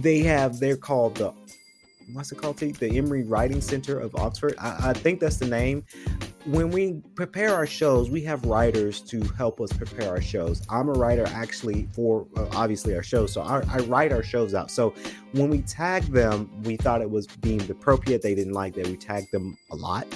they 0.00 0.18
have 0.18 0.58
they're 0.58 0.76
called 0.76 1.14
the 1.14 1.32
what's 2.14 2.32
it 2.32 2.38
called? 2.38 2.56
The 2.56 2.98
Emory 2.98 3.22
Writing 3.22 3.60
Center 3.60 4.00
of 4.00 4.16
Oxford. 4.16 4.56
I, 4.58 4.90
I, 4.90 4.92
think 4.92 5.20
that's 5.20 5.36
the 5.36 5.46
name. 5.46 5.84
When 6.46 6.70
we 6.70 7.02
prepare 7.14 7.54
our 7.54 7.66
shows, 7.66 8.10
we 8.10 8.22
have 8.22 8.44
writers 8.44 9.00
to 9.02 9.20
help 9.36 9.60
us 9.60 9.72
prepare 9.72 10.08
our 10.08 10.20
shows. 10.20 10.62
I'm 10.70 10.88
a 10.88 10.92
writer 10.92 11.26
actually 11.28 11.88
for 11.92 12.26
uh, 12.36 12.46
obviously 12.52 12.94
our 12.94 13.02
shows, 13.02 13.32
so 13.32 13.42
I, 13.42 13.62
I 13.68 13.78
write 13.80 14.12
our 14.12 14.22
shows 14.22 14.54
out. 14.54 14.70
So 14.70 14.94
when 15.32 15.50
we 15.50 15.62
tag 15.62 16.04
them, 16.04 16.50
we 16.62 16.76
thought 16.76 17.02
it 17.02 17.10
was 17.10 17.26
deemed 17.26 17.68
appropriate. 17.68 18.22
They 18.22 18.34
didn't 18.34 18.54
like 18.54 18.74
that 18.74 18.86
we 18.86 18.96
tagged 18.96 19.32
them 19.32 19.58
a 19.72 19.76
lot. 19.76 20.06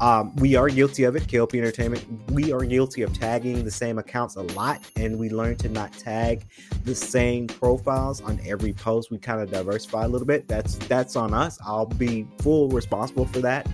Um, 0.00 0.34
we 0.36 0.56
are 0.56 0.68
guilty 0.68 1.04
of 1.04 1.14
it, 1.14 1.24
KLP 1.24 1.58
Entertainment. 1.58 2.04
We 2.30 2.52
are 2.52 2.64
guilty 2.64 3.02
of 3.02 3.16
tagging 3.16 3.64
the 3.64 3.70
same 3.70 3.98
accounts 3.98 4.36
a 4.36 4.42
lot, 4.42 4.84
and 4.96 5.18
we 5.18 5.30
learned 5.30 5.60
to 5.60 5.68
not 5.68 5.92
tag 5.92 6.46
the 6.84 6.94
same 6.94 7.46
profiles 7.46 8.20
on 8.22 8.40
every 8.44 8.72
post. 8.72 9.10
We 9.10 9.18
kind 9.18 9.40
of 9.40 9.50
diversify 9.50 10.04
a 10.04 10.08
little 10.08 10.26
bit. 10.26 10.48
That's 10.48 10.76
that's 10.88 11.16
on 11.16 11.32
us. 11.32 11.58
I'll 11.64 11.86
be 11.86 12.26
full 12.38 12.68
responsible 12.70 13.26
for 13.26 13.40
that. 13.40 13.68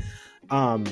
Um, 0.50 0.84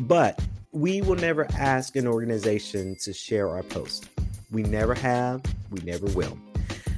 but 0.00 0.40
we 0.72 1.02
will 1.02 1.16
never 1.16 1.46
ask 1.54 1.96
an 1.96 2.06
organization 2.06 2.96
to 3.02 3.12
share 3.12 3.48
our 3.48 3.62
post. 3.62 4.08
We 4.50 4.62
never 4.62 4.94
have. 4.94 5.42
We 5.70 5.80
never 5.82 6.06
will. 6.06 6.36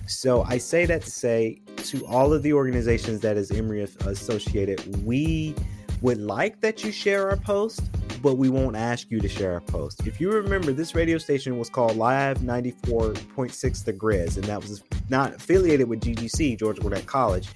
So 0.07 0.43
I 0.45 0.59
say 0.59 0.87
that 0.87 1.03
to 1.03 1.11
say 1.11 1.61
to 1.79 2.07
all 2.07 2.33
of 2.33 2.43
the 2.43 2.53
organizations 2.53 3.21
that 3.21 3.37
is 3.37 3.51
Emory 3.51 3.83
associated, 3.83 5.05
we 5.05 5.55
would 6.01 6.21
like 6.21 6.61
that 6.61 6.85
you 6.85 6.93
share 6.93 7.29
our 7.29 7.37
post, 7.37 7.81
but 8.23 8.35
we 8.35 8.49
won't 8.49 8.77
ask 8.77 9.11
you 9.11 9.21
to 9.21 9.29
share 9.29 9.55
our 9.55 9.61
post. 9.61 10.07
If 10.07 10.21
you 10.21 10.31
remember, 10.31 10.73
this 10.73 10.95
radio 10.95 11.19
station 11.19 11.59
was 11.59 11.69
called 11.69 11.97
Live 11.97 12.39
94.6 12.39 13.85
The 13.85 13.93
Grizz, 13.93 14.37
and 14.37 14.45
that 14.45 14.61
was 14.61 14.83
not 15.09 15.35
affiliated 15.35 15.89
with 15.89 16.01
GGC, 16.01 16.59
Georgia 16.59 16.81
Gwinnett 16.81 17.07
College. 17.07 17.49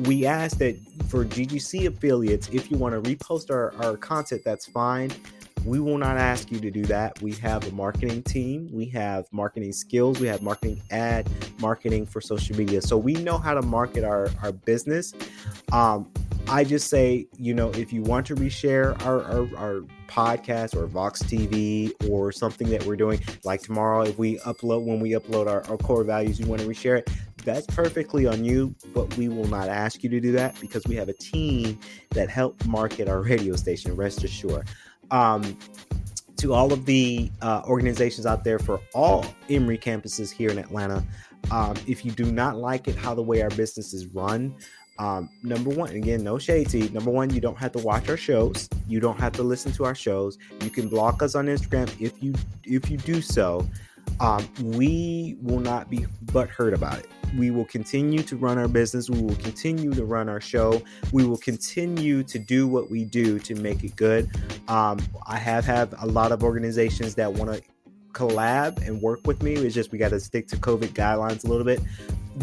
We 0.00 0.26
ask 0.26 0.58
that 0.58 0.76
for 1.08 1.24
GGC 1.24 1.86
affiliates, 1.86 2.48
if 2.50 2.70
you 2.70 2.76
want 2.76 2.94
to 2.94 3.10
repost 3.10 3.50
our, 3.50 3.74
our 3.82 3.96
content, 3.96 4.42
that's 4.44 4.66
fine. 4.66 5.10
We 5.64 5.80
will 5.80 5.98
not 5.98 6.16
ask 6.16 6.52
you 6.52 6.60
to 6.60 6.70
do 6.70 6.84
that. 6.84 7.20
We 7.20 7.32
have 7.32 7.66
a 7.66 7.72
marketing 7.72 8.22
team, 8.22 8.70
we 8.72 8.86
have 8.86 9.26
marketing 9.32 9.72
skills, 9.72 10.20
we 10.20 10.28
have 10.28 10.40
marketing 10.40 10.80
ad 10.90 11.28
marketing 11.60 12.06
for 12.06 12.20
social 12.20 12.56
media. 12.56 12.80
So 12.80 12.96
we 12.96 13.14
know 13.14 13.38
how 13.38 13.54
to 13.54 13.62
market 13.62 14.04
our, 14.04 14.30
our 14.42 14.52
business. 14.52 15.14
Um, 15.72 16.10
I 16.50 16.64
just 16.64 16.88
say, 16.88 17.26
you 17.36 17.52
know, 17.52 17.70
if 17.72 17.92
you 17.92 18.02
want 18.02 18.26
to 18.28 18.34
reshare 18.34 19.00
our, 19.04 19.22
our, 19.24 19.56
our, 19.56 19.80
podcast 20.08 20.74
or 20.74 20.86
Vox 20.86 21.22
TV 21.22 21.92
or 22.08 22.32
something 22.32 22.70
that 22.70 22.82
we're 22.86 22.96
doing, 22.96 23.20
like 23.44 23.60
tomorrow, 23.60 24.04
if 24.04 24.18
we 24.18 24.38
upload, 24.38 24.82
when 24.82 25.00
we 25.00 25.10
upload 25.10 25.46
our, 25.46 25.62
our 25.70 25.76
core 25.76 26.02
values, 26.02 26.40
you 26.40 26.46
want 26.46 26.62
to 26.62 26.66
reshare 26.66 26.98
it, 26.98 27.10
that's 27.48 27.66
perfectly 27.66 28.26
on 28.26 28.44
you, 28.44 28.74
but 28.92 29.16
we 29.16 29.28
will 29.28 29.46
not 29.46 29.68
ask 29.68 30.04
you 30.04 30.10
to 30.10 30.20
do 30.20 30.32
that 30.32 30.60
because 30.60 30.84
we 30.86 30.94
have 30.96 31.08
a 31.08 31.14
team 31.14 31.78
that 32.10 32.28
help 32.28 32.62
market 32.66 33.08
our 33.08 33.22
radio 33.22 33.56
station, 33.56 33.96
rest 33.96 34.22
assured. 34.22 34.68
Um, 35.10 35.56
to 36.36 36.52
all 36.52 36.72
of 36.72 36.84
the 36.84 37.30
uh, 37.40 37.62
organizations 37.66 38.26
out 38.26 38.44
there 38.44 38.58
for 38.58 38.80
all 38.94 39.24
Emory 39.48 39.78
campuses 39.78 40.30
here 40.30 40.50
in 40.50 40.58
Atlanta, 40.58 41.02
um, 41.50 41.74
if 41.86 42.04
you 42.04 42.12
do 42.12 42.30
not 42.30 42.58
like 42.58 42.86
it 42.86 42.94
how 42.94 43.14
the 43.14 43.22
way 43.22 43.40
our 43.40 43.50
business 43.50 43.94
is 43.94 44.06
run, 44.08 44.54
um, 44.98 45.30
number 45.42 45.70
one, 45.70 45.90
again, 45.90 46.22
no 46.22 46.38
shade. 46.38 46.92
Number 46.92 47.10
one, 47.10 47.30
you 47.30 47.40
don't 47.40 47.56
have 47.56 47.72
to 47.72 47.78
watch 47.78 48.08
our 48.08 48.16
shows. 48.16 48.68
You 48.86 49.00
don't 49.00 49.18
have 49.18 49.32
to 49.34 49.42
listen 49.42 49.72
to 49.72 49.84
our 49.84 49.94
shows. 49.94 50.38
You 50.62 50.70
can 50.70 50.88
block 50.88 51.22
us 51.22 51.34
on 51.34 51.46
Instagram 51.46 51.88
if 52.00 52.22
you 52.22 52.34
if 52.64 52.90
you 52.90 52.98
do 52.98 53.22
so. 53.22 53.66
Um, 54.20 54.48
we 54.58 55.36
will 55.40 55.60
not 55.60 55.90
be 55.90 56.06
butthurt 56.26 56.74
about 56.74 56.98
it. 56.98 57.08
We 57.36 57.50
will 57.50 57.66
continue 57.66 58.22
to 58.22 58.36
run 58.36 58.58
our 58.58 58.68
business. 58.68 59.10
We 59.10 59.20
will 59.20 59.36
continue 59.36 59.92
to 59.92 60.04
run 60.04 60.28
our 60.28 60.40
show. 60.40 60.82
We 61.12 61.26
will 61.26 61.36
continue 61.36 62.22
to 62.24 62.38
do 62.38 62.66
what 62.66 62.90
we 62.90 63.04
do 63.04 63.38
to 63.40 63.54
make 63.54 63.84
it 63.84 63.96
good. 63.96 64.30
Um, 64.68 64.98
I 65.26 65.36
have 65.36 65.64
had 65.64 65.94
a 65.98 66.06
lot 66.06 66.32
of 66.32 66.42
organizations 66.42 67.14
that 67.16 67.32
want 67.32 67.52
to 67.52 67.62
collab 68.18 68.86
and 68.86 69.00
work 69.00 69.26
with 69.26 69.42
me. 69.42 69.54
It's 69.54 69.74
just 69.74 69.92
we 69.92 69.98
got 69.98 70.10
to 70.10 70.20
stick 70.20 70.48
to 70.48 70.56
COVID 70.56 70.90
guidelines 70.90 71.44
a 71.44 71.48
little 71.48 71.64
bit 71.64 71.80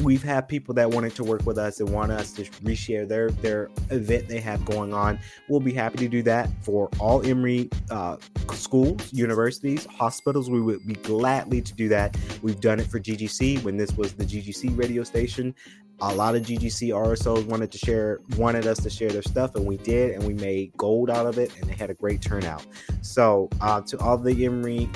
we've 0.03 0.23
had 0.23 0.47
people 0.47 0.73
that 0.75 0.89
wanted 0.89 1.15
to 1.15 1.23
work 1.23 1.45
with 1.45 1.57
us 1.57 1.79
and 1.79 1.89
want 1.89 2.11
us 2.11 2.33
to 2.33 2.43
reshare 2.63 3.07
their 3.07 3.29
their 3.29 3.69
event 3.89 4.27
they 4.27 4.39
have 4.39 4.63
going 4.65 4.93
on. 4.93 5.19
We'll 5.47 5.59
be 5.59 5.73
happy 5.73 5.97
to 5.99 6.07
do 6.07 6.21
that 6.23 6.49
for 6.61 6.89
all 6.99 7.25
Emory 7.25 7.69
uh, 7.89 8.17
schools, 8.53 9.13
universities, 9.13 9.85
hospitals. 9.85 10.49
We 10.49 10.61
would 10.61 10.85
be 10.85 10.95
gladly 10.95 11.61
to 11.61 11.73
do 11.73 11.87
that. 11.89 12.17
We've 12.41 12.59
done 12.59 12.79
it 12.79 12.87
for 12.87 12.99
GGC 12.99 13.63
when 13.63 13.77
this 13.77 13.95
was 13.95 14.13
the 14.13 14.25
GGC 14.25 14.77
radio 14.77 15.03
station. 15.03 15.55
A 16.01 16.13
lot 16.13 16.35
of 16.35 16.41
GGC 16.41 16.89
RSOs 16.89 17.45
wanted 17.45 17.71
to 17.71 17.77
share, 17.77 18.19
wanted 18.35 18.67
us 18.67 18.79
to 18.79 18.89
share 18.89 19.09
their 19.09 19.21
stuff, 19.21 19.55
and 19.55 19.65
we 19.65 19.77
did, 19.77 20.11
and 20.11 20.27
we 20.27 20.33
made 20.33 20.75
gold 20.75 21.09
out 21.09 21.25
of 21.25 21.37
it, 21.37 21.55
and 21.57 21.69
they 21.69 21.73
had 21.73 21.89
a 21.89 21.93
great 21.93 22.21
turnout. 22.21 22.65
So, 23.01 23.49
uh, 23.61 23.79
to 23.79 23.97
all 23.99 24.17
the 24.17 24.45
Emory 24.45 24.89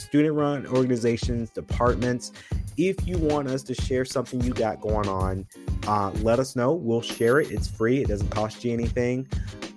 student 0.00 0.34
run 0.34 0.66
organizations, 0.66 1.50
departments. 1.50 2.32
If 2.76 3.06
you 3.06 3.18
want 3.18 3.48
us 3.48 3.62
to 3.64 3.74
share 3.74 4.04
something 4.04 4.40
you 4.40 4.52
got 4.52 4.80
going 4.80 5.08
on, 5.08 5.46
uh, 5.86 6.10
let 6.22 6.38
us 6.38 6.56
know. 6.56 6.72
We'll 6.72 7.02
share 7.02 7.40
it. 7.40 7.50
It's 7.50 7.68
free, 7.68 7.98
it 7.98 8.08
doesn't 8.08 8.30
cost 8.30 8.64
you 8.64 8.72
anything. 8.72 9.28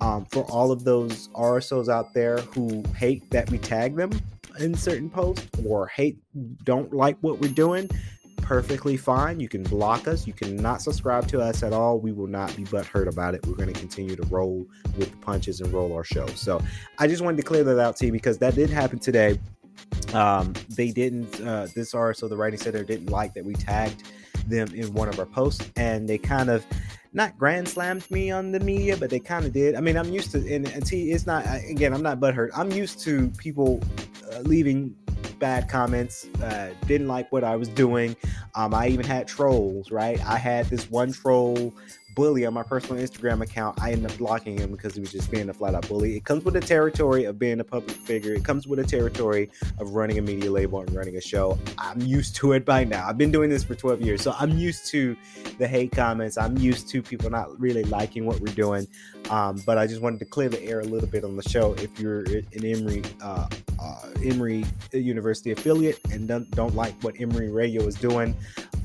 Um, 0.01 0.25
for 0.25 0.43
all 0.51 0.71
of 0.71 0.83
those 0.83 1.29
RSOs 1.29 1.89
out 1.89 2.13
there 2.13 2.39
who 2.39 2.83
hate 2.95 3.29
that 3.31 3.49
we 3.49 3.57
tag 3.57 3.95
them 3.95 4.11
in 4.59 4.75
certain 4.75 5.09
posts 5.09 5.47
or 5.65 5.87
hate, 5.87 6.17
don't 6.63 6.93
like 6.93 7.17
what 7.21 7.39
we're 7.39 7.51
doing, 7.51 7.89
perfectly 8.37 8.97
fine. 8.97 9.39
You 9.39 9.47
can 9.47 9.63
block 9.63 10.07
us. 10.07 10.27
You 10.27 10.33
cannot 10.33 10.81
subscribe 10.81 11.27
to 11.29 11.41
us 11.41 11.63
at 11.63 11.73
all. 11.73 11.99
We 11.99 12.11
will 12.11 12.27
not 12.27 12.55
be 12.55 12.63
butthurt 12.63 13.07
about 13.07 13.33
it. 13.33 13.45
We're 13.45 13.55
going 13.55 13.73
to 13.73 13.79
continue 13.79 14.15
to 14.15 14.23
roll 14.23 14.67
with 14.97 15.11
the 15.11 15.17
punches 15.17 15.61
and 15.61 15.71
roll 15.73 15.93
our 15.93 16.03
show. 16.03 16.27
So 16.27 16.61
I 16.99 17.07
just 17.07 17.21
wanted 17.21 17.37
to 17.37 17.43
clear 17.43 17.63
that 17.63 17.79
out 17.79 17.95
to 17.97 18.05
you 18.05 18.11
because 18.11 18.37
that 18.39 18.55
did 18.55 18.69
happen 18.69 18.99
today 18.99 19.39
um, 20.13 20.53
they 20.69 20.91
didn't 20.91 21.39
uh, 21.41 21.67
this 21.75 21.93
RSO 21.93 22.29
the 22.29 22.37
writing 22.37 22.59
center 22.59 22.83
didn't 22.83 23.09
like 23.09 23.33
that 23.33 23.43
we 23.45 23.53
tagged 23.53 24.03
them 24.47 24.73
in 24.73 24.93
one 24.93 25.07
of 25.07 25.19
our 25.19 25.25
posts 25.25 25.69
and 25.75 26.07
they 26.07 26.17
kind 26.17 26.49
of 26.49 26.65
not 27.13 27.37
grand 27.37 27.67
slammed 27.67 28.09
me 28.11 28.31
on 28.31 28.51
the 28.51 28.59
media 28.59 28.97
but 28.97 29.09
they 29.09 29.19
kind 29.19 29.45
of 29.45 29.53
did. 29.53 29.75
I 29.75 29.81
mean 29.81 29.97
i'm 29.97 30.11
used 30.11 30.31
to 30.31 30.53
and, 30.53 30.67
and 30.67 30.87
see 30.87 31.11
it's 31.11 31.25
not 31.25 31.45
again 31.67 31.93
i'm 31.93 32.03
not 32.03 32.19
butthurt. 32.19 32.49
I'm 32.55 32.71
used 32.71 32.99
to 33.01 33.29
people 33.37 33.81
uh, 34.31 34.39
leaving 34.39 34.95
bad 35.39 35.67
comments 35.67 36.27
uh, 36.41 36.69
didn't 36.85 37.07
like 37.07 37.31
what 37.31 37.43
i 37.43 37.55
was 37.55 37.67
doing. 37.69 38.15
Um, 38.55 38.73
i 38.73 38.87
even 38.87 39.05
had 39.05 39.27
trolls 39.27 39.91
right? 39.91 40.23
I 40.25 40.37
had 40.37 40.67
this 40.67 40.89
one 40.89 41.11
troll 41.11 41.73
bully 42.15 42.45
on 42.45 42.53
my 42.53 42.63
personal 42.63 43.01
Instagram 43.01 43.41
account, 43.41 43.81
I 43.81 43.91
ended 43.91 44.11
up 44.11 44.17
blocking 44.17 44.57
him 44.57 44.71
because 44.71 44.93
he 44.95 45.01
was 45.01 45.11
just 45.11 45.31
being 45.31 45.49
a 45.49 45.53
flat 45.53 45.75
out 45.75 45.87
bully. 45.87 46.15
It 46.15 46.25
comes 46.25 46.43
with 46.43 46.53
the 46.53 46.61
territory 46.61 47.25
of 47.25 47.39
being 47.39 47.59
a 47.59 47.63
public 47.63 47.95
figure. 47.95 48.33
It 48.33 48.43
comes 48.43 48.67
with 48.67 48.79
the 48.79 48.85
territory 48.85 49.49
of 49.79 49.91
running 49.91 50.17
a 50.17 50.21
media 50.21 50.51
label 50.51 50.81
and 50.81 50.93
running 50.93 51.17
a 51.17 51.21
show. 51.21 51.57
I'm 51.77 52.01
used 52.01 52.35
to 52.37 52.53
it 52.53 52.65
by 52.65 52.83
now. 52.83 53.07
I've 53.07 53.17
been 53.17 53.31
doing 53.31 53.49
this 53.49 53.63
for 53.63 53.75
12 53.75 54.01
years, 54.01 54.21
so 54.21 54.35
I'm 54.37 54.57
used 54.57 54.87
to 54.87 55.15
the 55.57 55.67
hate 55.67 55.91
comments. 55.91 56.37
I'm 56.37 56.57
used 56.57 56.89
to 56.89 57.01
people 57.01 57.29
not 57.29 57.59
really 57.59 57.83
liking 57.83 58.25
what 58.25 58.39
we're 58.39 58.53
doing. 58.53 58.87
Um, 59.29 59.61
but 59.65 59.77
I 59.77 59.87
just 59.87 60.01
wanted 60.01 60.19
to 60.19 60.25
clear 60.25 60.49
the 60.49 60.61
air 60.63 60.81
a 60.81 60.83
little 60.83 61.07
bit 61.07 61.23
on 61.23 61.35
the 61.37 61.47
show. 61.47 61.73
If 61.75 61.99
you're 61.99 62.23
an 62.23 62.65
Emory 62.65 63.03
uh, 63.21 63.47
uh, 63.79 64.09
Emory 64.23 64.65
University 64.91 65.51
affiliate 65.51 65.99
and 66.11 66.27
don't, 66.27 66.49
don't 66.51 66.75
like 66.75 66.93
what 67.03 67.19
Emory 67.19 67.49
Radio 67.49 67.83
is 67.83 67.95
doing, 67.95 68.35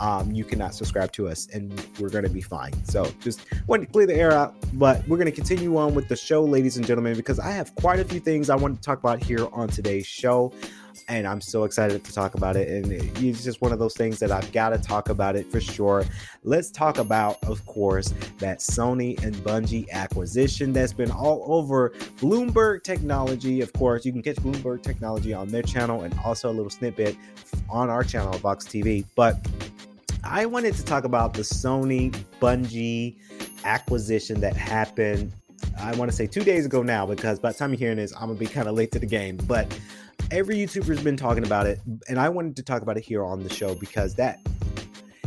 um, 0.00 0.30
you 0.32 0.44
cannot 0.44 0.74
subscribe 0.74 1.12
to 1.12 1.28
us, 1.28 1.48
and 1.52 1.72
we're 1.98 2.08
going 2.08 2.24
to 2.24 2.30
be 2.30 2.40
fine. 2.40 2.72
So 2.84 3.04
just 3.20 3.46
wanted 3.66 3.86
to 3.86 3.92
clear 3.92 4.06
the 4.06 4.14
air 4.14 4.32
out, 4.32 4.54
but 4.74 5.06
we're 5.08 5.16
going 5.16 5.26
to 5.26 5.32
continue 5.32 5.76
on 5.76 5.94
with 5.94 6.08
the 6.08 6.16
show, 6.16 6.44
ladies 6.44 6.76
and 6.76 6.86
gentlemen, 6.86 7.16
because 7.16 7.38
I 7.38 7.50
have 7.50 7.74
quite 7.74 8.00
a 8.00 8.04
few 8.04 8.20
things 8.20 8.50
I 8.50 8.56
want 8.56 8.76
to 8.76 8.82
talk 8.82 8.98
about 8.98 9.22
here 9.22 9.48
on 9.52 9.68
today's 9.68 10.06
show 10.06 10.52
and 11.08 11.26
I'm 11.26 11.40
so 11.40 11.64
excited 11.64 12.04
to 12.04 12.12
talk 12.12 12.34
about 12.34 12.56
it. 12.56 12.68
And 12.68 12.92
it's 12.92 13.44
just 13.44 13.60
one 13.60 13.72
of 13.72 13.78
those 13.78 13.94
things 13.94 14.18
that 14.18 14.30
I've 14.30 14.50
got 14.52 14.70
to 14.70 14.78
talk 14.78 15.08
about 15.08 15.36
it 15.36 15.50
for 15.50 15.60
sure. 15.60 16.04
Let's 16.44 16.70
talk 16.70 16.98
about, 16.98 17.42
of 17.44 17.64
course, 17.66 18.12
that 18.38 18.58
Sony 18.58 19.22
and 19.22 19.34
Bungie 19.36 19.88
acquisition 19.90 20.72
that's 20.72 20.92
been 20.92 21.10
all 21.10 21.44
over 21.46 21.90
Bloomberg 22.20 22.82
Technology. 22.82 23.60
Of 23.60 23.72
course, 23.72 24.04
you 24.04 24.12
can 24.12 24.22
catch 24.22 24.36
Bloomberg 24.36 24.82
Technology 24.82 25.32
on 25.32 25.48
their 25.48 25.62
channel 25.62 26.02
and 26.02 26.14
also 26.24 26.50
a 26.50 26.52
little 26.52 26.70
snippet 26.70 27.16
on 27.70 27.88
our 27.90 28.04
channel, 28.04 28.32
Vox 28.38 28.66
TV. 28.66 29.04
But 29.14 29.38
I 30.30 30.46
wanted 30.46 30.74
to 30.74 30.84
talk 30.84 31.04
about 31.04 31.34
the 31.34 31.42
Sony 31.42 32.10
Bungie 32.40 33.18
acquisition 33.64 34.40
that 34.40 34.56
happened 34.56 35.32
I 35.80 35.94
want 35.96 36.10
to 36.10 36.16
say 36.16 36.26
two 36.26 36.42
days 36.42 36.66
ago 36.66 36.82
now, 36.82 37.06
because 37.06 37.38
by 37.38 37.52
the 37.52 37.58
time 37.58 37.70
you're 37.70 37.78
hearing 37.78 37.96
this, 37.96 38.12
I'm 38.14 38.28
gonna 38.28 38.34
be 38.34 38.46
kind 38.46 38.68
of 38.68 38.74
late 38.74 38.92
to 38.92 38.98
the 38.98 39.06
game. 39.06 39.36
But 39.36 39.78
every 40.30 40.56
YouTuber's 40.56 41.02
been 41.02 41.16
talking 41.16 41.44
about 41.44 41.66
it, 41.66 41.80
and 42.08 42.18
I 42.18 42.28
wanted 42.28 42.56
to 42.56 42.62
talk 42.62 42.82
about 42.82 42.96
it 42.96 43.04
here 43.04 43.24
on 43.24 43.42
the 43.42 43.52
show 43.52 43.74
because 43.74 44.14
that 44.16 44.40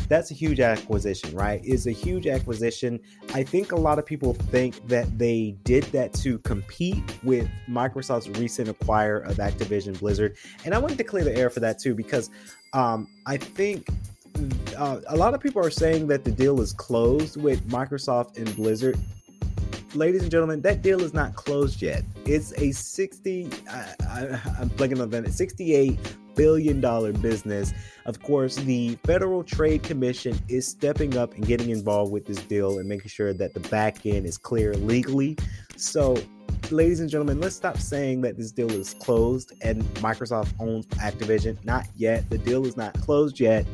that's 0.08 0.30
a 0.30 0.34
huge 0.34 0.60
acquisition, 0.60 1.34
right? 1.34 1.64
Is 1.64 1.88
a 1.88 1.92
huge 1.92 2.28
acquisition. 2.28 3.00
I 3.34 3.44
think 3.44 3.72
a 3.72 3.78
lot 3.78 3.98
of 3.98 4.06
people 4.06 4.34
think 4.34 4.88
that 4.88 5.18
they 5.18 5.56
did 5.64 5.84
that 5.86 6.14
to 6.16 6.38
compete 6.40 7.02
with 7.24 7.48
Microsoft's 7.70 8.28
recent 8.38 8.68
acquire 8.68 9.20
of 9.20 9.38
Activision 9.38 9.98
Blizzard, 10.00 10.36
and 10.66 10.74
I 10.74 10.80
wanted 10.80 10.98
to 10.98 11.06
clear 11.06 11.24
the 11.24 11.36
air 11.36 11.50
for 11.50 11.62
that 11.62 11.80
too 11.80 11.96
because 11.96 12.30
um, 12.74 13.08
I 13.26 13.38
think 13.38 13.88
uh, 14.78 15.00
a 15.08 15.16
lot 15.16 15.34
of 15.34 15.42
people 15.42 15.64
are 15.64 15.72
saying 15.72 16.08
that 16.08 16.24
the 16.24 16.32
deal 16.32 16.60
is 16.62 16.74
closed 16.74 17.42
with 17.42 17.68
Microsoft 17.70 18.38
and 18.38 18.56
Blizzard. 18.56 18.98
Ladies 19.94 20.22
and 20.22 20.32
gentlemen, 20.32 20.62
that 20.62 20.82
deal 20.82 21.02
is 21.02 21.14
not 21.14 21.36
closed 21.36 21.82
yet. 21.82 22.04
It's 22.26 22.54
a 22.54 22.72
60, 22.72 23.50
I, 23.70 23.94
I'm 24.60 24.70
blanking 24.72 25.02
on 25.02 25.10
that, 25.10 25.32
68 25.32 26.00
billion 26.36 26.80
dollar 26.82 27.12
business. 27.12 27.74
Of 28.06 28.22
course, 28.24 28.56
the 28.56 28.96
Federal 29.04 29.44
Trade 29.44 29.84
Commission 29.84 30.40
is 30.48 30.66
stepping 30.66 31.18
up 31.18 31.34
and 31.34 31.46
getting 31.46 31.70
involved 31.70 32.12
with 32.12 32.26
this 32.26 32.42
deal 32.44 32.80
and 32.80 32.88
making 32.88 33.10
sure 33.10 33.34
that 33.34 33.54
the 33.54 33.60
back 33.62 34.06
end 34.06 34.26
is 34.26 34.38
clear 34.38 34.74
legally. 34.74 35.38
So, 35.76 36.18
ladies 36.72 37.00
and 37.00 37.10
gentlemen, 37.10 37.40
let's 37.42 37.56
stop 37.56 37.78
saying 37.78 38.22
that 38.22 38.38
this 38.38 38.52
deal 38.52 38.72
is 38.72 38.94
closed 38.96 39.54
and 39.62 39.84
Microsoft 39.96 40.54
owns 40.60 40.88
Activision. 40.88 41.64
Not 41.66 41.86
yet. 41.96 42.30
The 42.30 42.38
deal 42.38 42.66
is 42.66 42.78
not 42.78 42.94
closed 42.94 43.40
yet 43.40 43.66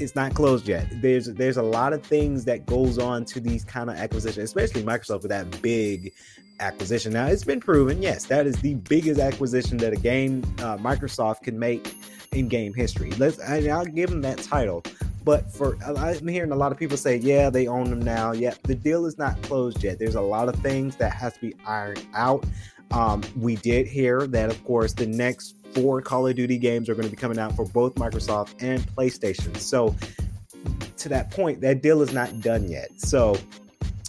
it's 0.00 0.14
not 0.14 0.34
closed 0.34 0.68
yet. 0.68 0.86
There's 1.00 1.26
there's 1.26 1.56
a 1.56 1.62
lot 1.62 1.92
of 1.92 2.02
things 2.02 2.44
that 2.44 2.66
goes 2.66 2.98
on 2.98 3.24
to 3.26 3.40
these 3.40 3.64
kind 3.64 3.90
of 3.90 3.96
acquisitions, 3.96 4.44
especially 4.44 4.82
Microsoft 4.82 5.22
with 5.22 5.30
that 5.30 5.62
big 5.62 6.12
acquisition. 6.60 7.12
Now 7.12 7.26
it's 7.26 7.44
been 7.44 7.60
proven, 7.60 8.02
yes, 8.02 8.24
that 8.26 8.46
is 8.46 8.56
the 8.60 8.74
biggest 8.74 9.20
acquisition 9.20 9.76
that 9.78 9.92
a 9.92 9.96
game 9.96 10.42
uh, 10.58 10.76
Microsoft 10.78 11.42
can 11.42 11.58
make 11.58 11.96
in 12.32 12.48
game 12.48 12.74
history. 12.74 13.10
Let's 13.12 13.40
I'll 13.40 13.84
give 13.84 14.10
them 14.10 14.22
that 14.22 14.38
title. 14.38 14.82
But 15.24 15.50
for 15.50 15.76
I'm 15.84 16.26
hearing 16.26 16.52
a 16.52 16.56
lot 16.56 16.72
of 16.72 16.78
people 16.78 16.96
say, 16.96 17.16
yeah, 17.16 17.50
they 17.50 17.66
own 17.66 17.90
them 17.90 18.00
now. 18.00 18.32
Yeah, 18.32 18.54
the 18.62 18.74
deal 18.74 19.04
is 19.06 19.18
not 19.18 19.40
closed 19.42 19.82
yet. 19.84 19.98
There's 19.98 20.14
a 20.14 20.20
lot 20.20 20.48
of 20.48 20.56
things 20.56 20.96
that 20.96 21.12
has 21.12 21.34
to 21.34 21.40
be 21.40 21.54
ironed 21.66 22.06
out. 22.14 22.44
Um, 22.90 23.22
we 23.36 23.56
did 23.56 23.86
hear 23.86 24.26
that, 24.28 24.50
of 24.50 24.62
course, 24.64 24.92
the 24.92 25.06
next 25.06 25.56
four 25.74 26.00
Call 26.00 26.26
of 26.26 26.34
Duty 26.36 26.58
games 26.58 26.88
are 26.88 26.94
going 26.94 27.04
to 27.04 27.10
be 27.10 27.16
coming 27.16 27.38
out 27.38 27.54
for 27.54 27.64
both 27.64 27.94
Microsoft 27.96 28.54
and 28.60 28.80
PlayStation. 28.96 29.56
So, 29.56 29.94
to 30.96 31.08
that 31.10 31.30
point, 31.30 31.60
that 31.60 31.82
deal 31.82 32.02
is 32.02 32.12
not 32.12 32.40
done 32.40 32.68
yet. 32.68 32.88
So, 33.00 33.36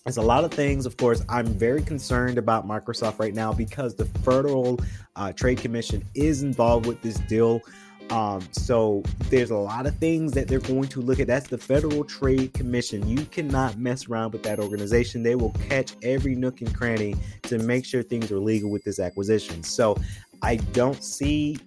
there's 0.06 0.18
a 0.18 0.22
lot 0.22 0.44
of 0.44 0.52
things, 0.52 0.86
of 0.86 0.98
course. 0.98 1.24
I'm 1.30 1.46
very 1.46 1.82
concerned 1.82 2.38
about 2.38 2.68
Microsoft 2.68 3.20
right 3.20 3.34
now 3.34 3.54
because 3.54 3.96
the 3.96 4.06
Federal 4.06 4.80
uh, 5.16 5.34
Trade 5.34 5.60
Commission 5.60 6.04
is 6.16 6.42
involved 6.42 6.86
with 6.86 7.02
this 7.02 7.20
deal. 7.20 7.62
Um, 8.10 8.48
so 8.52 9.04
there's 9.30 9.52
a 9.52 9.58
lot 9.58 9.86
of 9.86 9.96
things 9.98 10.32
that 10.34 10.48
they're 10.48 10.60
going 10.60 10.88
to 10.90 11.02
look 11.02 11.20
at. 11.20 11.28
That's 11.28 11.48
the 11.48 11.58
Federal 11.58 12.04
Trade 12.04 12.54
Commission. 12.54 13.08
You 13.08 13.26
cannot 13.26 13.78
mess 13.78 14.08
around 14.10 14.34
with 14.34 14.44
that 14.44 14.60
organization. 14.60 15.22
They 15.22 15.36
will 15.36 15.54
catch 15.68 15.94
every 16.02 16.36
nook 16.36 16.62
and 16.62 16.74
cranny 16.74 17.16
to 17.44 17.60
make 17.60 17.86
sure 17.86 18.02
things 18.02 18.32
are 18.32 18.40
legal 18.40 18.72
with 18.72 18.84
this 18.84 19.00
acquisition. 19.00 19.62
So 19.64 19.96
I 20.42 20.56
don't 20.56 21.04
see. 21.04 21.58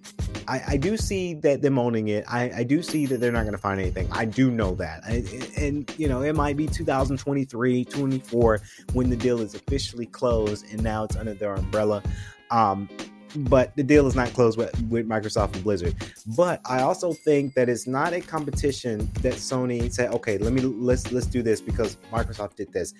I, 0.47 0.61
I 0.69 0.77
do 0.77 0.97
see 0.97 1.35
that 1.35 1.61
them 1.61 1.79
owning 1.79 2.09
it. 2.09 2.25
I, 2.27 2.51
I 2.57 2.63
do 2.63 2.81
see 2.81 3.05
that 3.05 3.19
they're 3.19 3.31
not 3.31 3.43
going 3.43 3.53
to 3.53 3.57
find 3.57 3.79
anything. 3.79 4.09
I 4.11 4.25
do 4.25 4.51
know 4.51 4.75
that. 4.75 5.03
I, 5.05 5.23
and, 5.57 5.89
you 5.97 6.07
know, 6.09 6.21
it 6.21 6.35
might 6.35 6.57
be 6.57 6.67
2023, 6.67 7.85
24 7.85 8.61
when 8.93 9.09
the 9.09 9.15
deal 9.15 9.39
is 9.39 9.55
officially 9.55 10.07
closed 10.07 10.65
and 10.71 10.83
now 10.83 11.03
it's 11.03 11.15
under 11.15 11.33
their 11.33 11.53
umbrella. 11.53 12.03
Um, 12.51 12.89
but 13.35 13.75
the 13.75 13.83
deal 13.83 14.07
is 14.07 14.15
not 14.15 14.33
closed 14.33 14.57
with, 14.57 14.71
with 14.89 15.07
Microsoft 15.07 15.53
and 15.55 15.63
Blizzard. 15.63 15.95
But 16.35 16.61
I 16.65 16.81
also 16.81 17.13
think 17.13 17.53
that 17.55 17.69
it's 17.69 17.87
not 17.87 18.13
a 18.13 18.21
competition 18.21 19.09
that 19.21 19.33
Sony 19.33 19.91
said, 19.91 20.11
okay, 20.11 20.37
let 20.37 20.53
me 20.53 20.61
let's 20.61 21.11
let's 21.11 21.25
do 21.25 21.41
this 21.41 21.61
because 21.61 21.97
Microsoft 22.11 22.55
did 22.55 22.71
this. 22.73 22.93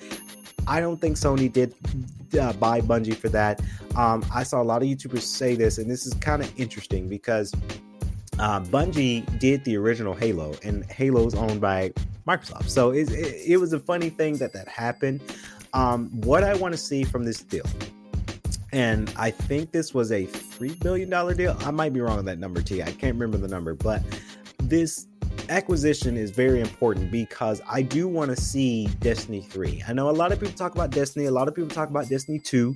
I 0.66 0.80
don't 0.80 1.00
think 1.00 1.18
Sony 1.18 1.52
did 1.52 1.76
uh, 2.40 2.54
buy 2.54 2.80
Bungie 2.82 3.16
for 3.16 3.30
that. 3.30 3.62
Um, 3.96 4.26
I 4.34 4.44
saw 4.44 4.62
a 4.62 4.64
lot 4.64 4.82
of 4.82 4.88
YouTubers 4.88 5.22
say 5.22 5.56
this, 5.56 5.78
and 5.78 5.90
this 5.90 6.06
is 6.06 6.14
kind 6.16 6.42
of 6.42 6.60
interesting 6.60 7.10
because 7.10 7.54
uh, 8.40 8.62
Bungie 8.62 9.40
did 9.40 9.64
the 9.66 9.76
original 9.76 10.14
Halo, 10.14 10.56
and 10.64 10.86
Halo 10.86 11.28
is 11.28 11.36
owned 11.36 11.60
by 11.60 11.92
Microsoft. 12.28 12.70
So 12.70 12.92
it, 12.92 13.12
it, 13.12 13.52
it 13.52 13.58
was 13.58 13.74
a 13.74 13.80
funny 13.80 14.10
thing 14.10 14.38
that 14.38 14.54
that 14.54 14.68
happened. 14.68 15.22
Um, 15.74 16.10
what 16.22 16.44
I 16.44 16.54
want 16.56 16.74
to 16.74 16.78
see 16.78 17.04
from 17.04 17.26
this 17.26 17.42
deal 17.42 17.66
and 18.74 19.14
I 19.16 19.30
think 19.30 19.72
this 19.72 19.94
was 19.94 20.12
a 20.12 20.26
three 20.26 20.74
billion 20.82 21.10
dollar 21.10 21.36
deal. 21.36 21.56
I 21.60 21.72
might 21.72 21.94
be 21.94 22.02
wrong 22.02 22.18
on 22.18 22.26
that 22.26 22.40
number, 22.40 22.62
T. 22.62 22.82
I 22.82 22.92
can't 22.92 23.14
remember 23.14 23.38
the 23.38 23.48
number, 23.48 23.76
but 23.76 24.02
this 24.64 25.08
acquisition 25.50 26.18
is 26.18 26.32
very 26.32 26.60
important 26.60 27.12
because 27.12 27.62
I 27.70 27.84
do 27.84 28.08
want 28.08 28.32
to 28.32 28.42
see 28.42 28.88
Destiny 29.00 29.42
3. 29.42 29.84
I 29.88 29.94
know 29.94 30.10
a 30.10 30.12
lot 30.12 30.32
of 30.32 30.40
people 30.40 30.56
talk 30.56 30.74
about 30.74 30.90
Destiny, 30.90 31.26
a 31.26 31.32
lot 31.32 31.48
of 31.48 31.54
people 31.54 31.70
talk 31.70 31.90
about 31.90 32.10
Destiny 32.10 32.40
2, 32.40 32.76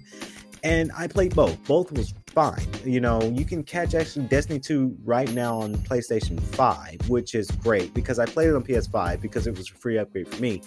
and 0.63 0.91
I 0.95 1.07
played 1.07 1.33
both. 1.33 1.57
Both 1.65 1.91
was 1.91 2.13
fine. 2.27 2.67
You 2.85 2.99
know, 2.99 3.21
you 3.21 3.45
can 3.45 3.63
catch 3.63 3.95
actually 3.95 4.27
Destiny 4.27 4.59
2 4.59 4.97
right 5.03 5.31
now 5.33 5.57
on 5.59 5.77
PlayStation 5.77 6.39
5, 6.39 7.09
which 7.09 7.33
is 7.33 7.49
great 7.49 7.93
because 7.95 8.19
I 8.19 8.25
played 8.25 8.49
it 8.49 8.55
on 8.55 8.63
PS5 8.63 9.19
because 9.19 9.47
it 9.47 9.57
was 9.57 9.69
a 9.71 9.73
free 9.73 9.97
upgrade 9.97 10.27
for 10.27 10.39
me. 10.41 10.61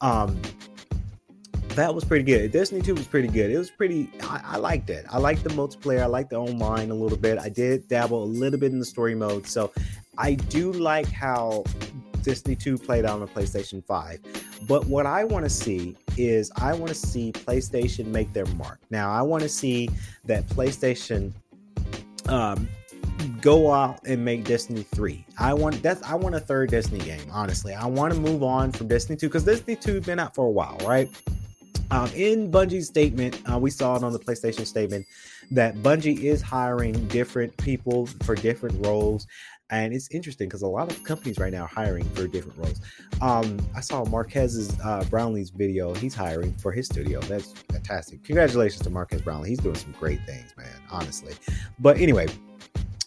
Um, 0.00 0.40
that 1.74 1.94
was 1.94 2.04
pretty 2.04 2.24
good. 2.24 2.52
Destiny 2.52 2.82
2 2.82 2.94
was 2.94 3.06
pretty 3.06 3.28
good. 3.28 3.50
It 3.50 3.58
was 3.58 3.70
pretty, 3.70 4.10
I, 4.22 4.40
I 4.44 4.56
liked 4.56 4.90
it. 4.90 5.06
I 5.10 5.18
liked 5.18 5.44
the 5.44 5.50
multiplayer. 5.50 6.02
I 6.02 6.06
liked 6.06 6.30
the 6.30 6.36
online 6.36 6.90
a 6.90 6.94
little 6.94 7.18
bit. 7.18 7.38
I 7.38 7.48
did 7.48 7.88
dabble 7.88 8.22
a 8.22 8.24
little 8.24 8.58
bit 8.58 8.72
in 8.72 8.78
the 8.78 8.84
story 8.84 9.14
mode. 9.14 9.46
So 9.46 9.72
I 10.18 10.34
do 10.34 10.72
like 10.72 11.10
how 11.10 11.64
Destiny 12.22 12.56
2 12.56 12.78
played 12.78 13.04
out 13.04 13.14
on 13.14 13.20
the 13.20 13.26
PlayStation 13.26 13.84
5. 13.84 14.20
But 14.68 14.86
what 14.86 15.06
I 15.06 15.24
want 15.24 15.44
to 15.44 15.50
see 15.50 15.96
is 16.16 16.50
I 16.56 16.72
want 16.74 16.88
to 16.88 16.94
see 16.94 17.32
PlayStation 17.32 18.06
make 18.06 18.32
their 18.32 18.46
mark. 18.46 18.80
Now, 18.90 19.10
I 19.10 19.22
want 19.22 19.42
to 19.42 19.48
see 19.48 19.88
that 20.24 20.46
PlayStation 20.48 21.32
um, 22.28 22.68
go 23.40 23.72
out 23.72 24.00
and 24.06 24.24
make 24.24 24.44
Destiny 24.44 24.82
3. 24.94 25.24
I 25.38 25.54
want 25.54 25.82
that's 25.82 26.02
I 26.02 26.14
want 26.14 26.34
a 26.34 26.40
third 26.40 26.70
Destiny 26.70 27.00
game, 27.00 27.26
honestly. 27.32 27.74
I 27.74 27.86
want 27.86 28.14
to 28.14 28.20
move 28.20 28.42
on 28.42 28.72
from 28.72 28.88
Destiny 28.88 29.16
2 29.16 29.28
because 29.28 29.44
Destiny 29.44 29.76
2 29.76 29.94
has 29.94 30.06
been 30.06 30.18
out 30.18 30.34
for 30.34 30.46
a 30.46 30.50
while, 30.50 30.78
right? 30.86 31.08
Um, 31.92 32.10
in 32.14 32.50
Bungie's 32.50 32.86
statement, 32.86 33.38
uh, 33.52 33.58
we 33.58 33.68
saw 33.68 33.96
it 33.96 34.02
on 34.02 34.14
the 34.14 34.18
PlayStation 34.18 34.66
statement 34.66 35.06
that 35.50 35.76
Bungie 35.76 36.20
is 36.20 36.40
hiring 36.40 37.06
different 37.08 37.54
people 37.58 38.06
for 38.24 38.34
different 38.34 38.84
roles. 38.86 39.26
And 39.68 39.92
it's 39.92 40.10
interesting 40.10 40.48
because 40.48 40.62
a 40.62 40.66
lot 40.66 40.90
of 40.90 41.04
companies 41.04 41.38
right 41.38 41.52
now 41.52 41.64
are 41.64 41.68
hiring 41.68 42.04
for 42.14 42.26
different 42.26 42.56
roles. 42.56 42.80
Um, 43.20 43.58
I 43.76 43.80
saw 43.80 44.06
Marques's 44.06 44.70
uh, 44.80 45.04
Brownlee's 45.10 45.50
video. 45.50 45.92
He's 45.92 46.14
hiring 46.14 46.54
for 46.54 46.72
his 46.72 46.86
studio. 46.86 47.20
That's 47.20 47.52
fantastic. 47.70 48.24
Congratulations 48.24 48.80
to 48.84 48.90
Marques 48.90 49.20
Brownlee. 49.20 49.50
He's 49.50 49.58
doing 49.58 49.74
some 49.74 49.94
great 50.00 50.24
things, 50.24 50.54
man, 50.56 50.68
honestly. 50.90 51.34
But 51.78 51.98
anyway, 51.98 52.26